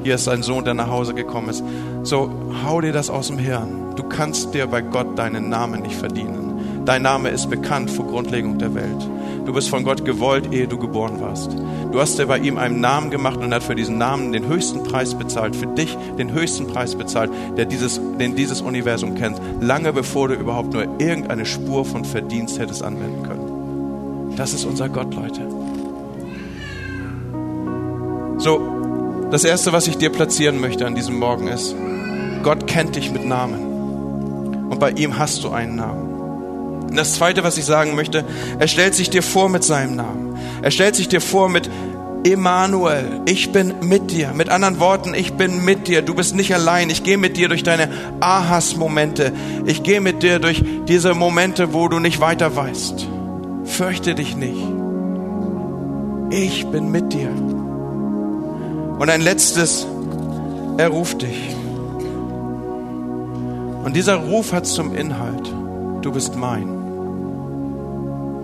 Hier 0.03 0.15
ist 0.15 0.27
ein 0.27 0.43
Sohn, 0.43 0.65
der 0.65 0.73
nach 0.73 0.89
Hause 0.89 1.13
gekommen 1.13 1.47
ist. 1.47 1.63
So, 2.03 2.29
hau 2.65 2.81
dir 2.81 2.91
das 2.91 3.09
aus 3.09 3.27
dem 3.27 3.37
Hirn. 3.37 3.95
Du 3.95 4.03
kannst 4.03 4.53
dir 4.53 4.67
bei 4.67 4.81
Gott 4.81 5.17
deinen 5.17 5.47
Namen 5.47 5.81
nicht 5.81 5.95
verdienen. 5.95 6.83
Dein 6.83 7.03
Name 7.03 7.29
ist 7.29 7.49
bekannt 7.49 7.89
vor 7.89 8.05
Grundlegung 8.05 8.59
der 8.59 8.75
Welt. 8.75 9.07
Du 9.45 9.53
bist 9.53 9.69
von 9.69 9.85
Gott 9.85 10.03
gewollt, 10.03 10.51
ehe 10.51 10.67
du 10.67 10.77
geboren 10.77 11.21
warst. 11.21 11.53
Du 11.93 12.01
hast 12.01 12.19
dir 12.19 12.25
bei 12.25 12.39
ihm 12.39 12.57
einen 12.57 12.81
Namen 12.81 13.09
gemacht 13.09 13.39
und 13.39 13.53
hat 13.53 13.63
für 13.63 13.75
diesen 13.75 13.97
Namen 13.97 14.33
den 14.33 14.49
höchsten 14.49 14.83
Preis 14.83 15.15
bezahlt. 15.15 15.55
Für 15.55 15.67
dich 15.67 15.97
den 16.17 16.33
höchsten 16.33 16.67
Preis 16.67 16.95
bezahlt, 16.95 17.31
der 17.55 17.63
dieses, 17.63 18.01
den 18.19 18.35
dieses 18.35 18.59
Universum 18.59 19.15
kennt. 19.15 19.39
Lange 19.61 19.93
bevor 19.93 20.27
du 20.27 20.33
überhaupt 20.33 20.73
nur 20.73 20.83
irgendeine 20.99 21.45
Spur 21.45 21.85
von 21.85 22.03
Verdienst 22.03 22.59
hättest 22.59 22.83
anwenden 22.83 23.23
können. 23.23 23.36
Das 24.37 24.53
ist 24.53 24.65
unser 24.65 24.87
Gott, 24.87 25.15
Leute. 25.15 25.41
So, 28.37 28.61
das 29.31 29.43
Erste, 29.43 29.73
was 29.73 29.87
ich 29.87 29.97
dir 29.97 30.11
platzieren 30.11 30.61
möchte 30.61 30.85
an 30.85 30.93
diesem 30.93 31.17
Morgen 31.17 31.47
ist, 31.47 31.75
Gott 32.43 32.67
kennt 32.67 32.95
dich 32.95 33.11
mit 33.11 33.25
Namen. 33.25 34.69
Und 34.69 34.79
bei 34.79 34.91
ihm 34.91 35.17
hast 35.17 35.43
du 35.43 35.49
einen 35.49 35.75
Namen. 35.75 36.83
Und 36.83 36.95
das 36.95 37.15
Zweite, 37.15 37.43
was 37.43 37.57
ich 37.57 37.65
sagen 37.65 37.95
möchte, 37.95 38.23
er 38.59 38.67
stellt 38.67 38.93
sich 38.93 39.09
dir 39.09 39.23
vor 39.23 39.49
mit 39.49 39.63
seinem 39.63 39.95
Namen. 39.95 40.37
Er 40.61 40.69
stellt 40.69 40.95
sich 40.95 41.09
dir 41.09 41.19
vor 41.19 41.49
mit 41.49 41.67
Emanuel, 42.23 43.21
ich 43.25 43.51
bin 43.51 43.73
mit 43.81 44.11
dir. 44.11 44.33
Mit 44.33 44.49
anderen 44.49 44.79
Worten, 44.79 45.15
ich 45.15 45.33
bin 45.33 45.65
mit 45.65 45.87
dir. 45.87 46.03
Du 46.03 46.13
bist 46.13 46.35
nicht 46.35 46.53
allein. 46.53 46.91
Ich 46.91 47.03
gehe 47.03 47.17
mit 47.17 47.37
dir 47.37 47.49
durch 47.49 47.63
deine 47.63 47.89
Ahas-Momente. 48.19 49.31
Ich 49.65 49.81
gehe 49.81 49.99
mit 49.99 50.21
dir 50.21 50.37
durch 50.37 50.63
diese 50.87 51.15
Momente, 51.15 51.73
wo 51.73 51.87
du 51.87 51.97
nicht 51.97 52.19
weiter 52.19 52.55
weißt. 52.55 53.16
Fürchte 53.67 54.15
dich 54.15 54.35
nicht. 54.35 54.65
Ich 56.31 56.65
bin 56.67 56.91
mit 56.91 57.13
dir. 57.13 57.29
Und 57.29 59.09
ein 59.09 59.21
letztes, 59.21 59.85
er 60.77 60.89
ruft 60.89 61.21
dich. 61.21 61.55
Und 63.83 63.95
dieser 63.95 64.15
Ruf 64.15 64.51
hat 64.51 64.65
zum 64.65 64.95
Inhalt, 64.95 65.53
du 66.01 66.11
bist 66.11 66.35
mein. 66.35 66.67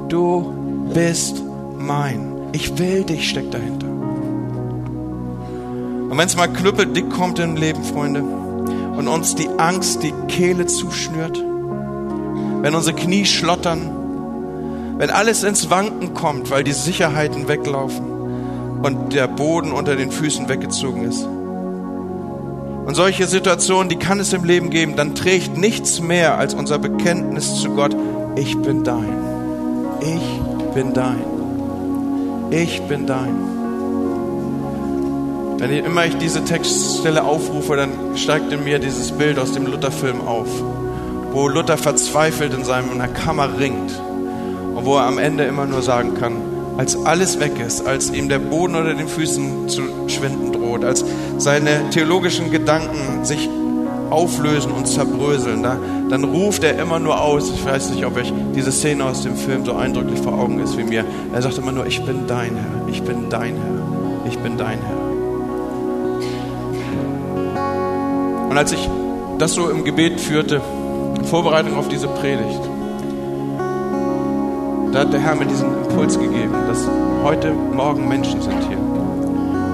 Du 0.09 0.53
bist 0.93 1.41
mein. 1.79 2.33
Ich 2.51 2.77
will 2.77 3.03
dich, 3.03 3.27
steckt 3.29 3.53
dahinter. 3.53 3.87
Und 6.09 6.17
wenn 6.17 6.27
es 6.27 6.37
mal 6.37 6.47
knüppeldick 6.47 7.09
kommt 7.09 7.39
im 7.39 7.55
Leben, 7.55 7.83
Freunde, 7.83 8.21
und 8.21 9.07
uns 9.07 9.33
die 9.33 9.49
Angst 9.57 10.03
die 10.03 10.13
Kehle 10.27 10.67
zuschnürt, 10.67 11.43
wenn 12.61 12.75
unsere 12.75 12.95
Knie 12.95 13.25
schlottern, 13.25 14.02
wenn 15.03 15.09
alles 15.09 15.43
ins 15.43 15.69
Wanken 15.69 16.13
kommt, 16.13 16.49
weil 16.49 16.63
die 16.63 16.71
Sicherheiten 16.71 17.49
weglaufen 17.49 18.79
und 18.81 19.11
der 19.11 19.27
Boden 19.27 19.73
unter 19.73 19.97
den 19.97 20.11
Füßen 20.11 20.47
weggezogen 20.47 21.03
ist. 21.03 21.25
Und 22.85 22.95
solche 22.95 23.27
Situationen, 23.27 23.89
die 23.89 23.97
kann 23.97 24.21
es 24.21 24.31
im 24.31 24.45
Leben 24.45 24.69
geben, 24.69 24.95
dann 24.95 25.13
trägt 25.13 25.57
nichts 25.57 25.99
mehr 25.99 26.37
als 26.37 26.53
unser 26.53 26.79
Bekenntnis 26.79 27.59
zu 27.59 27.71
Gott, 27.71 27.93
ich 28.37 28.57
bin 28.59 28.85
dein. 28.85 29.13
Ich 29.99 30.73
bin 30.73 30.93
dein 30.93 31.21
ich 32.49 32.81
bin 32.83 33.05
dein. 33.05 33.35
Wenn 35.57 35.69
ich, 35.69 35.83
immer 35.83 36.05
ich 36.05 36.15
diese 36.17 36.45
Textstelle 36.45 37.25
aufrufe, 37.25 37.75
dann 37.75 38.15
steigt 38.15 38.53
in 38.53 38.63
mir 38.63 38.79
dieses 38.79 39.11
Bild 39.11 39.37
aus 39.37 39.51
dem 39.51 39.65
Luther-Film 39.65 40.21
auf, 40.21 40.47
wo 41.33 41.49
Luther 41.49 41.77
verzweifelt 41.77 42.53
in 42.53 42.63
seiner 42.63 43.09
Kammer 43.09 43.59
ringt 43.59 43.91
wo 44.83 44.95
er 44.97 45.05
am 45.05 45.17
Ende 45.17 45.43
immer 45.45 45.65
nur 45.65 45.81
sagen 45.81 46.15
kann, 46.15 46.33
als 46.77 47.05
alles 47.05 47.39
weg 47.39 47.53
ist, 47.65 47.85
als 47.85 48.11
ihm 48.11 48.29
der 48.29 48.39
Boden 48.39 48.75
unter 48.75 48.93
den 48.93 49.07
Füßen 49.07 49.69
zu 49.69 49.81
schwinden 50.07 50.51
droht, 50.51 50.83
als 50.83 51.05
seine 51.37 51.89
theologischen 51.91 52.51
Gedanken 52.51 53.23
sich 53.23 53.49
auflösen 54.09 54.71
und 54.71 54.87
zerbröseln, 54.87 55.63
da, 55.63 55.77
dann 56.09 56.23
ruft 56.23 56.63
er 56.63 56.79
immer 56.79 56.99
nur 56.99 57.19
aus. 57.19 57.51
Ich 57.51 57.65
weiß 57.65 57.89
nicht, 57.91 58.05
ob 58.05 58.15
euch 58.17 58.31
diese 58.55 58.71
Szene 58.71 59.05
aus 59.05 59.23
dem 59.23 59.35
Film 59.35 59.65
so 59.65 59.73
eindrücklich 59.73 60.19
vor 60.19 60.33
Augen 60.33 60.59
ist 60.59 60.77
wie 60.77 60.83
mir. 60.83 61.03
Er 61.33 61.41
sagt 61.41 61.57
immer 61.57 61.71
nur, 61.71 61.87
ich 61.87 62.03
bin 62.03 62.27
dein 62.27 62.55
Herr, 62.55 62.87
ich 62.87 63.01
bin 63.01 63.29
dein 63.29 63.55
Herr, 63.55 64.27
ich 64.27 64.37
bin 64.37 64.57
dein 64.57 64.79
Herr. 64.79 65.13
Und 68.49 68.57
als 68.57 68.71
ich 68.71 68.87
das 69.39 69.53
so 69.53 69.69
im 69.69 69.83
Gebet 69.83 70.21
führte, 70.21 70.61
in 71.17 71.25
Vorbereitung 71.25 71.75
auf 71.75 71.87
diese 71.87 72.07
Predigt, 72.07 72.61
da 74.93 74.99
hat 74.99 75.11
der 75.11 75.19
Herr 75.19 75.35
mir 75.35 75.45
diesen 75.45 75.69
Impuls 75.83 76.17
gegeben, 76.17 76.53
dass 76.67 76.87
heute 77.23 77.51
Morgen 77.51 78.07
Menschen 78.07 78.41
sind 78.41 78.63
hier, 78.67 78.77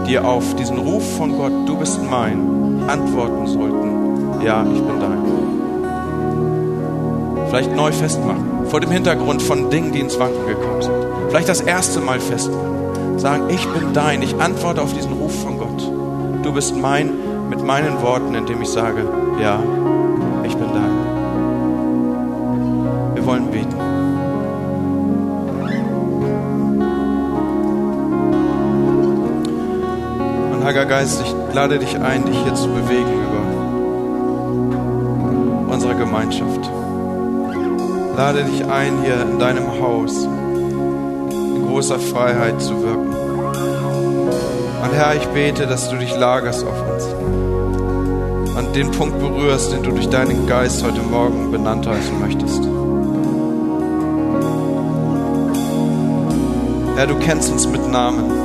die 0.07 0.17
auf 0.17 0.55
diesen 0.55 0.79
Ruf 0.79 1.17
von 1.17 1.37
Gott, 1.37 1.53
du 1.67 1.77
bist 1.77 1.99
mein, 2.09 2.83
antworten 2.87 3.45
sollten 3.45 3.89
ja, 4.43 4.63
ich 4.63 4.81
bin 4.81 4.99
dein. 4.99 5.17
Vielleicht 7.49 7.75
neu 7.75 7.91
festmachen, 7.91 8.67
vor 8.67 8.79
dem 8.79 8.91
Hintergrund 8.91 9.41
von 9.41 9.69
Dingen, 9.69 9.91
die 9.91 9.99
ins 9.99 10.17
Wanken 10.19 10.47
gekommen 10.47 10.81
sind. 10.81 10.93
Vielleicht 11.29 11.49
das 11.49 11.59
erste 11.61 11.99
Mal 11.99 12.19
festmachen. 12.19 13.19
Sagen, 13.19 13.49
ich 13.49 13.67
bin 13.67 13.93
dein, 13.93 14.21
ich 14.21 14.35
antworte 14.35 14.81
auf 14.81 14.93
diesen 14.93 15.13
Ruf 15.13 15.43
von 15.43 15.57
Gott. 15.57 15.91
Du 16.43 16.53
bist 16.53 16.75
mein 16.75 17.11
mit 17.49 17.61
meinen 17.63 18.01
Worten, 18.01 18.35
indem 18.35 18.61
ich 18.61 18.69
sage, 18.69 19.03
ja, 19.41 19.59
ich 20.45 20.55
bin 20.55 20.67
dein. 20.73 20.91
Wir 23.15 23.25
wollen 23.25 23.51
beten. 23.51 23.88
Heiliger 30.69 30.85
Geist, 30.85 31.19
ich 31.25 31.33
lade 31.55 31.79
dich 31.79 31.97
ein, 31.97 32.25
dich 32.25 32.37
hier 32.43 32.53
zu 32.53 32.67
bewegen 32.67 33.11
über 35.65 35.73
unserer 35.73 35.95
Gemeinschaft. 35.95 36.69
Lade 38.15 38.43
dich 38.43 38.63
ein, 38.65 39.01
hier 39.01 39.19
in 39.19 39.39
deinem 39.39 39.81
Haus 39.81 40.25
in 40.25 41.65
großer 41.65 41.97
Freiheit 41.97 42.61
zu 42.61 42.83
wirken. 42.83 43.15
Und 44.83 44.93
Herr, 44.93 45.15
ich 45.15 45.25
bete, 45.29 45.65
dass 45.65 45.89
du 45.89 45.95
dich 45.95 46.15
lagerst 46.15 46.63
auf 46.63 46.87
uns 46.87 47.05
und 48.55 48.75
den 48.75 48.91
Punkt 48.91 49.17
berührst, 49.17 49.71
den 49.71 49.81
du 49.81 49.89
durch 49.89 50.09
deinen 50.09 50.45
Geist 50.45 50.85
heute 50.85 51.01
Morgen 51.01 51.51
benannt 51.51 51.87
heißen 51.87 52.19
möchtest. 52.19 52.63
Herr, 56.95 57.07
du 57.07 57.15
kennst 57.15 57.51
uns 57.51 57.67
mit 57.67 57.89
Namen 57.89 58.38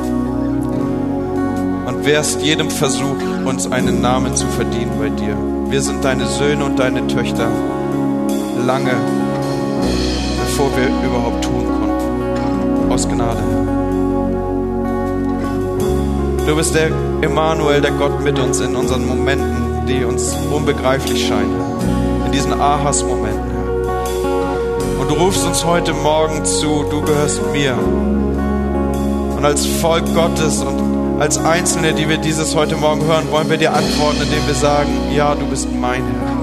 und 1.87 2.05
wehrst 2.05 2.43
jedem 2.43 2.71
Versuch, 2.71 3.17
uns 3.45 3.71
einen 3.71 4.01
Namen 4.01 4.35
zu 4.35 4.47
verdienen 4.47 4.93
bei 4.99 5.09
dir. 5.11 5.37
Wir 5.71 5.83
sind 5.83 6.05
deine 6.05 6.27
Söhne 6.27 6.65
und 6.65 6.79
deine 6.79 7.07
Töchter 7.07 7.49
lange, 8.67 8.95
bevor 10.41 10.71
wir 10.77 10.89
überhaupt 11.09 11.45
tun 11.45 11.67
konnten. 11.67 12.93
Aus 12.93 13.09
Gnade. 13.09 13.43
Du 16.47 16.55
bist 16.57 16.75
der 16.75 16.91
Emmanuel, 17.23 17.81
der 17.81 17.93
Gott 17.93 18.23
mit 18.23 18.39
uns 18.39 18.61
in 18.61 18.77
unseren 18.77 19.07
Momenten, 19.07 19.87
die 19.89 20.05
uns 20.05 20.37
unbegreiflich 20.53 21.27
scheinen. 21.27 21.57
In 22.27 22.33
diesen 22.33 22.53
Ahas-Momenten. 22.53 23.55
Und 25.01 25.11
du 25.11 25.15
rufst 25.15 25.47
uns 25.47 25.65
heute 25.65 25.93
Morgen 25.93 26.45
zu, 26.45 26.85
du 26.91 27.03
gehörst 27.03 27.41
mir. 27.53 27.77
Und 29.37 29.45
als 29.45 29.67
Volk 29.67 30.05
Gottes 30.15 30.63
und 30.63 31.04
als 31.19 31.39
Einzelne, 31.39 31.93
die 31.93 32.09
wir 32.09 32.19
dieses 32.19 32.55
heute 32.57 32.77
Morgen 32.77 33.05
hören, 33.05 33.31
wollen 33.31 33.49
wir 33.49 33.57
dir 33.57 33.73
antworten, 33.73 34.23
indem 34.23 34.47
wir 34.47 34.55
sagen, 34.55 34.91
ja, 35.15 35.35
du 35.35 35.47
bist 35.47 35.69
mein 35.73 36.03
Herr. 36.03 36.35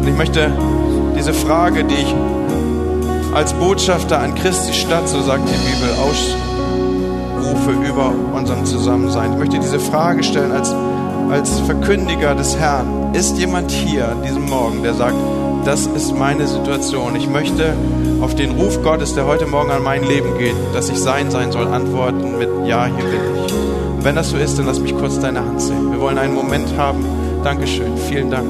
Und 0.00 0.08
ich 0.08 0.16
möchte 0.16 0.52
diese 1.16 1.32
Frage, 1.32 1.84
die 1.84 1.94
ich 1.94 2.14
als 3.34 3.52
Botschafter 3.54 4.20
an 4.20 4.34
Christi 4.34 4.72
Stadt, 4.72 5.08
so 5.08 5.20
sagt 5.22 5.42
die 5.48 5.70
Bibel, 5.70 5.90
ausrufe 7.42 7.72
über 7.88 8.12
unserem 8.34 8.64
Zusammensein. 8.64 9.32
Ich 9.32 9.38
möchte 9.38 9.58
diese 9.58 9.80
Frage 9.80 10.22
stellen 10.22 10.52
als, 10.52 10.74
als 11.30 11.60
Verkündiger 11.60 12.34
des 12.34 12.56
Herrn. 12.56 13.14
Ist 13.14 13.38
jemand 13.38 13.70
hier 13.70 14.08
an 14.08 14.22
diesem 14.22 14.48
Morgen, 14.48 14.82
der 14.82 14.94
sagt, 14.94 15.14
das 15.64 15.86
ist 15.86 16.14
meine 16.14 16.46
Situation. 16.46 17.16
Ich 17.16 17.28
möchte 17.28 17.74
auf 18.20 18.34
den 18.34 18.52
Ruf 18.52 18.82
Gottes, 18.82 19.14
der 19.14 19.26
heute 19.26 19.46
Morgen 19.46 19.70
an 19.70 19.82
mein 19.82 20.04
Leben 20.04 20.36
geht, 20.38 20.54
dass 20.74 20.90
ich 20.90 20.98
sein 20.98 21.30
sein 21.30 21.52
soll, 21.52 21.66
antworten 21.68 22.38
mit 22.38 22.48
Ja, 22.66 22.86
hier 22.86 23.04
bin 23.04 23.20
ich. 23.46 23.52
Und 23.96 24.04
wenn 24.04 24.14
das 24.14 24.30
so 24.30 24.36
ist, 24.36 24.58
dann 24.58 24.66
lass 24.66 24.80
mich 24.80 24.96
kurz 24.96 25.18
deine 25.18 25.40
Hand 25.40 25.60
sehen. 25.60 25.90
Wir 25.90 26.00
wollen 26.00 26.18
einen 26.18 26.34
Moment 26.34 26.76
haben, 26.76 27.04
Dankeschön, 27.42 27.96
vielen 27.96 28.30
Dank, 28.30 28.46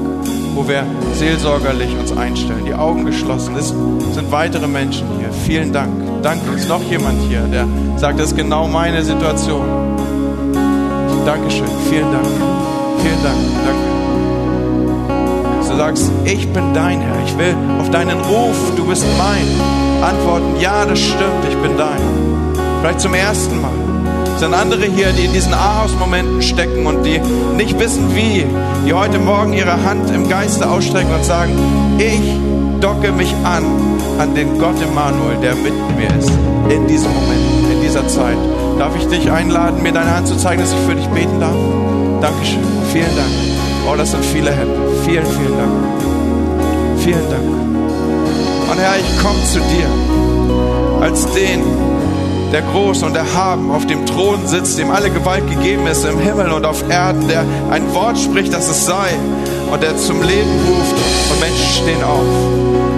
wo 0.53 0.67
wir 0.67 0.85
seelsorgerlich 1.13 1.97
uns 1.97 2.15
einstellen, 2.15 2.65
die 2.65 2.73
Augen 2.73 3.05
geschlossen. 3.05 3.55
Es 3.57 3.69
sind 3.69 4.31
weitere 4.31 4.67
Menschen 4.67 5.07
hier. 5.19 5.31
Vielen 5.45 5.73
Dank. 5.73 5.91
Danke. 6.23 6.51
Ist 6.55 6.69
noch 6.69 6.83
jemand 6.83 7.21
hier, 7.29 7.41
der 7.41 7.67
sagt, 7.97 8.19
das 8.19 8.31
ist 8.31 8.37
genau 8.37 8.67
meine 8.67 9.03
Situation. 9.03 9.65
Dankeschön. 11.25 11.67
Vielen 11.89 12.11
Dank. 12.11 12.27
Vielen 13.01 13.23
Dank. 13.23 13.37
Danke 13.65 13.74
du 15.75 15.81
sagst, 15.81 16.11
ich 16.23 16.47
bin 16.53 16.73
dein 16.73 17.01
Herr, 17.01 17.15
ich 17.25 17.37
will 17.37 17.55
auf 17.79 17.89
deinen 17.89 18.19
Ruf, 18.21 18.55
du 18.75 18.85
bist 18.85 19.05
mein, 19.17 19.45
antworten, 20.01 20.59
ja, 20.59 20.85
das 20.85 20.99
stimmt, 20.99 21.43
ich 21.49 21.55
bin 21.57 21.77
dein. 21.77 21.99
Vielleicht 22.81 23.01
zum 23.01 23.13
ersten 23.13 23.61
Mal. 23.61 23.71
Es 24.33 24.41
sind 24.41 24.53
andere 24.53 24.85
hier, 24.85 25.11
die 25.11 25.25
in 25.25 25.33
diesen 25.33 25.53
Ahaus-Momenten 25.53 26.41
stecken 26.41 26.85
und 26.85 27.03
die 27.03 27.19
nicht 27.55 27.79
wissen 27.79 28.15
wie, 28.15 28.45
die 28.85 28.93
heute 28.93 29.17
Morgen 29.19 29.53
ihre 29.53 29.83
Hand 29.83 30.09
im 30.11 30.29
Geiste 30.29 30.69
ausstrecken 30.69 31.13
und 31.13 31.23
sagen, 31.23 31.53
ich 31.97 32.81
docke 32.81 33.11
mich 33.11 33.33
an 33.43 33.63
an 34.19 34.33
den 34.33 34.57
Gott 34.57 34.81
Emmanuel, 34.81 35.37
der 35.41 35.55
mit 35.55 35.73
mir 35.97 36.07
ist, 36.17 36.31
in 36.69 36.87
diesem 36.87 37.11
Moment, 37.13 37.71
in 37.71 37.81
dieser 37.81 38.07
Zeit. 38.07 38.37
Darf 38.79 38.95
ich 38.95 39.07
dich 39.07 39.29
einladen, 39.29 39.81
mir 39.83 39.91
deine 39.91 40.15
Hand 40.15 40.27
zu 40.27 40.37
zeigen, 40.37 40.61
dass 40.61 40.71
ich 40.71 40.79
für 40.79 40.95
dich 40.95 41.07
beten 41.07 41.39
darf? 41.39 41.55
Dankeschön. 42.21 42.63
Vielen 42.91 43.15
Dank. 43.15 43.54
Oh, 43.87 43.95
das 43.95 44.11
sind 44.11 44.25
viele 44.25 44.51
Hände. 44.51 44.75
Vielen, 45.05 45.25
vielen 45.25 45.57
Dank. 45.57 45.71
Vielen 46.97 47.29
Dank. 47.29 47.43
Und 48.71 48.79
Herr, 48.79 48.95
ich 48.97 49.23
komme 49.23 49.43
zu 49.45 49.59
dir 49.59 51.01
als 51.01 51.25
den, 51.33 51.61
der 52.51 52.61
groß 52.61 53.03
und 53.03 53.15
erhaben 53.15 53.71
auf 53.71 53.85
dem 53.85 54.05
Thron 54.05 54.47
sitzt, 54.47 54.79
dem 54.79 54.89
alle 54.89 55.09
Gewalt 55.09 55.47
gegeben 55.49 55.85
ist 55.87 56.03
im 56.05 56.19
Himmel 56.19 56.51
und 56.51 56.65
auf 56.65 56.89
Erden, 56.89 57.27
der 57.27 57.45
ein 57.69 57.93
Wort 57.93 58.17
spricht, 58.17 58.53
dass 58.53 58.69
es 58.69 58.85
sei. 58.85 59.09
und 59.71 59.81
der 59.83 59.97
zum 59.97 60.21
Leben 60.21 60.51
ruft 60.67 60.95
und 61.31 61.39
Menschen 61.39 61.83
stehen 61.83 62.03
auf. 62.03 62.25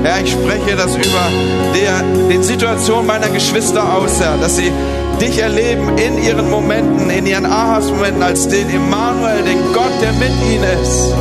Herr, 0.03 0.21
ich 0.23 0.31
spreche 0.31 0.75
das 0.75 0.95
über 0.95 1.27
der, 1.75 2.03
den 2.29 2.43
Situationen 2.43 3.05
meiner 3.05 3.29
Geschwister 3.29 3.95
aus, 3.95 4.19
Herr, 4.19 4.37
dass 4.37 4.57
sie 4.57 4.71
dich 5.19 5.39
erleben 5.39 5.97
in 5.97 6.21
ihren 6.23 6.49
Momenten, 6.49 7.09
in 7.09 7.25
ihren 7.25 7.45
Ahas-Momenten 7.45 8.23
als 8.23 8.47
den 8.47 8.69
Immanuel, 8.69 9.43
den 9.43 9.73
Gott, 9.73 9.91
der 10.01 10.13
mit 10.13 10.31
ihnen 10.49 10.63
ist 10.81 11.13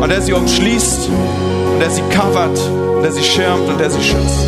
und 0.00 0.10
der 0.10 0.20
sie 0.20 0.32
umschließt 0.32 1.08
und 1.72 1.80
der 1.80 1.90
sie 1.90 2.02
covert 2.02 2.58
und 2.96 3.02
der 3.02 3.12
sie 3.12 3.22
schirmt 3.22 3.68
und 3.68 3.80
der 3.80 3.90
sie 3.90 4.02
schützt. 4.02 4.46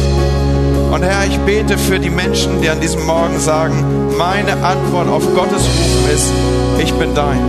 Und 0.92 1.02
Herr, 1.02 1.26
ich 1.26 1.38
bete 1.40 1.76
für 1.76 1.98
die 1.98 2.10
Menschen, 2.10 2.60
die 2.62 2.68
an 2.68 2.80
diesem 2.80 3.04
Morgen 3.06 3.38
sagen, 3.38 3.84
meine 4.16 4.52
Antwort 4.62 5.08
auf 5.08 5.24
Gottes 5.34 5.62
Rufen 5.62 6.14
ist, 6.14 6.32
ich 6.78 6.92
bin 6.94 7.14
dein. 7.14 7.40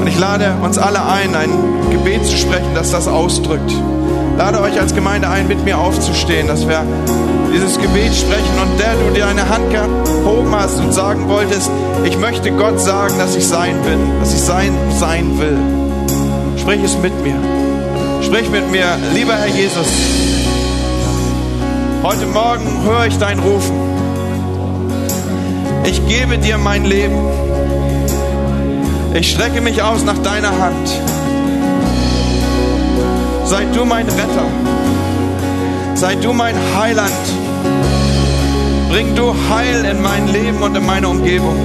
Und 0.00 0.06
ich 0.06 0.18
lade 0.18 0.54
uns 0.62 0.78
alle 0.78 1.04
ein, 1.04 1.34
ein 1.34 1.50
Gebet 1.90 2.24
zu 2.26 2.36
sprechen, 2.36 2.74
das 2.74 2.90
das 2.90 3.08
ausdrückt. 3.08 3.72
Lade 4.36 4.60
euch 4.60 4.78
als 4.78 4.94
Gemeinde 4.94 5.28
ein, 5.28 5.48
mit 5.48 5.64
mir 5.64 5.78
aufzustehen, 5.78 6.46
dass 6.46 6.68
wir 6.68 6.84
dieses 7.58 7.78
Gebet 7.78 8.14
sprechen 8.14 8.58
und 8.62 8.78
der 8.78 8.94
du 8.94 9.12
dir 9.14 9.26
eine 9.26 9.48
Hand 9.48 9.70
gehoben 9.70 10.54
hast 10.54 10.78
und 10.78 10.92
sagen 10.92 11.28
wolltest, 11.28 11.70
ich 12.04 12.16
möchte 12.16 12.52
Gott 12.52 12.78
sagen, 12.80 13.18
dass 13.18 13.34
ich 13.34 13.46
sein 13.46 13.74
bin, 13.82 14.20
dass 14.20 14.32
ich 14.32 14.40
sein 14.40 14.72
sein 14.98 15.38
will. 15.38 15.58
Sprich 16.56 16.82
es 16.84 16.96
mit 16.98 17.12
mir. 17.24 17.34
Sprich 18.22 18.48
mit 18.50 18.70
mir, 18.70 18.86
lieber 19.14 19.34
Herr 19.34 19.48
Jesus. 19.48 19.88
Heute 22.02 22.26
Morgen 22.26 22.84
höre 22.84 23.06
ich 23.06 23.18
dein 23.18 23.40
Rufen. 23.40 23.74
Ich 25.84 26.06
gebe 26.06 26.38
dir 26.38 26.58
mein 26.58 26.84
Leben. 26.84 27.18
Ich 29.14 29.32
strecke 29.32 29.60
mich 29.60 29.82
aus 29.82 30.04
nach 30.04 30.18
deiner 30.18 30.50
Hand. 30.50 30.88
Sei 33.46 33.64
du 33.74 33.84
mein 33.84 34.06
Retter. 34.06 34.46
Sei 35.94 36.14
du 36.14 36.32
mein 36.32 36.54
Heiland. 36.78 37.37
Bring 38.88 39.14
du 39.14 39.34
Heil 39.50 39.84
in 39.84 40.00
mein 40.02 40.28
Leben 40.28 40.62
und 40.62 40.74
in 40.76 40.86
meine 40.86 41.08
Umgebung. 41.08 41.56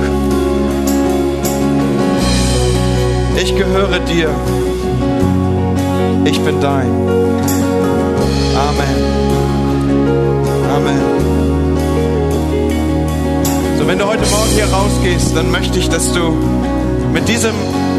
Ich 3.38 3.56
gehöre 3.56 4.00
dir. 4.00 4.30
Ich 6.26 6.40
bin 6.42 6.60
dein. 6.60 6.92
Amen. 8.68 8.98
Amen. 10.76 11.02
So, 13.80 13.88
wenn 13.88 14.00
du 14.00 14.06
heute 14.06 14.26
Morgen 14.30 14.52
hier 14.54 14.66
rausgehst, 14.66 15.36
dann 15.36 15.50
möchte 15.52 15.80
ich, 15.80 15.90
dass 15.90 16.12
du 16.12 16.32
mit, 17.14 17.28
diesem, 17.28 17.56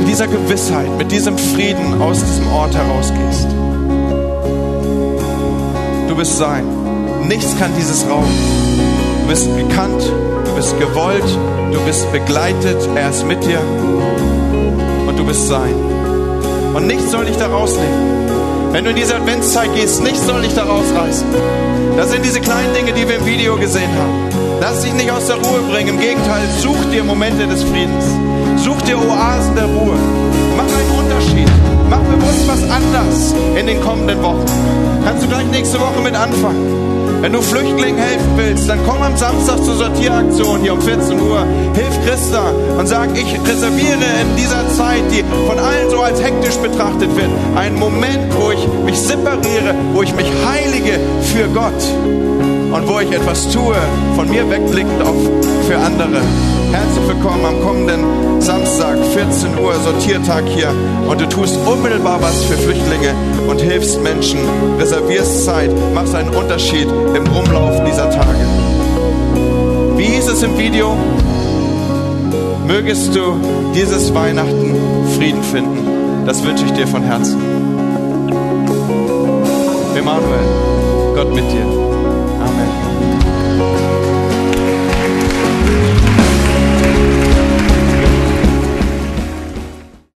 dieser 0.06 0.26
Gewissheit, 0.26 0.88
mit 0.98 1.10
diesem 1.12 1.38
Frieden 1.38 2.00
aus 2.00 2.22
diesem 2.24 2.48
Ort 2.52 2.74
herausgehst. 2.74 3.46
Du 6.08 6.16
bist 6.16 6.36
sein. 6.36 6.64
Nichts 7.26 7.58
kann 7.58 7.70
dieses 7.76 8.06
rauben. 8.08 9.03
Du 9.24 9.30
bist 9.30 9.48
gekannt, 9.56 10.02
du 10.44 10.54
bist 10.54 10.78
gewollt, 10.78 11.24
du 11.72 11.80
bist 11.86 12.12
begleitet, 12.12 12.76
er 12.94 13.08
ist 13.08 13.26
mit 13.26 13.42
dir 13.42 13.58
und 15.08 15.18
du 15.18 15.24
bist 15.24 15.48
sein. 15.48 15.74
Und 16.74 16.86
nichts 16.86 17.10
soll 17.10 17.24
dich 17.24 17.38
da 17.38 17.46
rausnehmen. 17.46 18.70
Wenn 18.70 18.84
du 18.84 18.90
in 18.90 18.96
diese 18.96 19.16
Adventszeit 19.16 19.74
gehst, 19.74 20.02
nichts 20.02 20.26
soll 20.26 20.42
dich 20.42 20.54
da 20.54 20.64
rausreißen. 20.64 21.26
Das 21.96 22.10
sind 22.10 22.22
diese 22.22 22.42
kleinen 22.42 22.74
Dinge, 22.74 22.92
die 22.92 23.08
wir 23.08 23.16
im 23.16 23.24
Video 23.24 23.56
gesehen 23.56 23.88
haben. 23.98 24.28
Lass 24.60 24.82
dich 24.82 24.92
nicht 24.92 25.10
aus 25.10 25.26
der 25.26 25.36
Ruhe 25.36 25.60
bringen. 25.70 25.94
Im 25.94 26.00
Gegenteil, 26.00 26.42
such 26.60 26.84
dir 26.92 27.02
Momente 27.02 27.46
des 27.46 27.62
Friedens. 27.62 28.04
Such 28.62 28.82
dir 28.82 28.98
Oasen 28.98 29.54
der 29.56 29.64
Ruhe. 29.64 29.96
Mach 30.54 30.64
einen 30.64 30.98
Unterschied. 30.98 31.48
Mach 31.88 32.00
bewusst 32.00 32.46
was 32.46 32.62
anders 32.70 33.34
in 33.58 33.66
den 33.66 33.80
kommenden 33.80 34.22
Wochen. 34.22 34.44
Kannst 35.02 35.24
du 35.24 35.28
gleich 35.28 35.46
nächste 35.46 35.80
Woche 35.80 36.02
mit 36.04 36.14
anfangen. 36.14 36.83
Wenn 37.24 37.32
du 37.32 37.40
Flüchtlingen 37.40 37.96
helfen 37.96 38.32
willst, 38.36 38.68
dann 38.68 38.78
komm 38.86 39.00
am 39.00 39.16
Samstag 39.16 39.56
zur 39.64 39.76
Sortieraktion 39.76 40.60
hier 40.60 40.74
um 40.74 40.82
14 40.82 41.18
Uhr. 41.18 41.46
Hilf 41.72 42.04
Christa 42.04 42.50
und 42.78 42.86
sag, 42.86 43.16
ich 43.16 43.40
reserviere 43.48 44.04
in 44.20 44.36
dieser 44.36 44.68
Zeit, 44.68 45.00
die 45.10 45.24
von 45.46 45.58
allen 45.58 45.88
so 45.88 46.02
als 46.02 46.22
hektisch 46.22 46.56
betrachtet 46.56 47.16
wird, 47.16 47.30
einen 47.56 47.78
Moment, 47.78 48.30
wo 48.38 48.50
ich 48.50 48.68
mich 48.84 49.00
separiere, 49.00 49.74
wo 49.94 50.02
ich 50.02 50.14
mich 50.14 50.26
heilige 50.46 51.00
für 51.22 51.48
Gott 51.48 52.53
und 52.74 52.88
wo 52.88 52.98
ich 52.98 53.10
etwas 53.12 53.48
tue, 53.52 53.76
von 54.16 54.28
mir 54.28 54.50
wegblickend 54.50 55.00
auf 55.00 55.14
für 55.68 55.78
andere. 55.78 56.20
Herzlich 56.72 57.06
willkommen 57.06 57.44
am 57.44 57.60
kommenden 57.62 58.40
Samstag, 58.40 58.96
14 59.14 59.56
Uhr, 59.58 59.74
Sortiertag 59.74 60.42
hier. 60.48 60.74
Und 61.08 61.20
du 61.20 61.28
tust 61.28 61.56
unmittelbar 61.64 62.20
was 62.20 62.42
für 62.44 62.56
Flüchtlinge 62.56 63.14
und 63.46 63.60
hilfst 63.60 64.02
Menschen, 64.02 64.40
reservierst 64.76 65.44
Zeit, 65.44 65.70
machst 65.94 66.16
einen 66.16 66.30
Unterschied 66.30 66.88
im 67.14 67.24
Rumlaufen 67.28 67.84
dieser 67.84 68.10
Tage. 68.10 68.44
Wie 69.96 70.06
hieß 70.06 70.26
es 70.26 70.42
im 70.42 70.58
Video? 70.58 70.96
Mögest 72.66 73.14
du 73.14 73.38
dieses 73.72 74.12
Weihnachten 74.14 74.74
Frieden 75.16 75.44
finden. 75.44 76.26
Das 76.26 76.42
wünsche 76.42 76.64
ich 76.64 76.72
dir 76.72 76.88
von 76.88 77.04
Herzen. 77.04 77.38
Emanuel, 79.94 81.14
Gott 81.14 81.32
mit 81.32 81.44
dir. 81.52 81.93
Amen. 82.44 82.83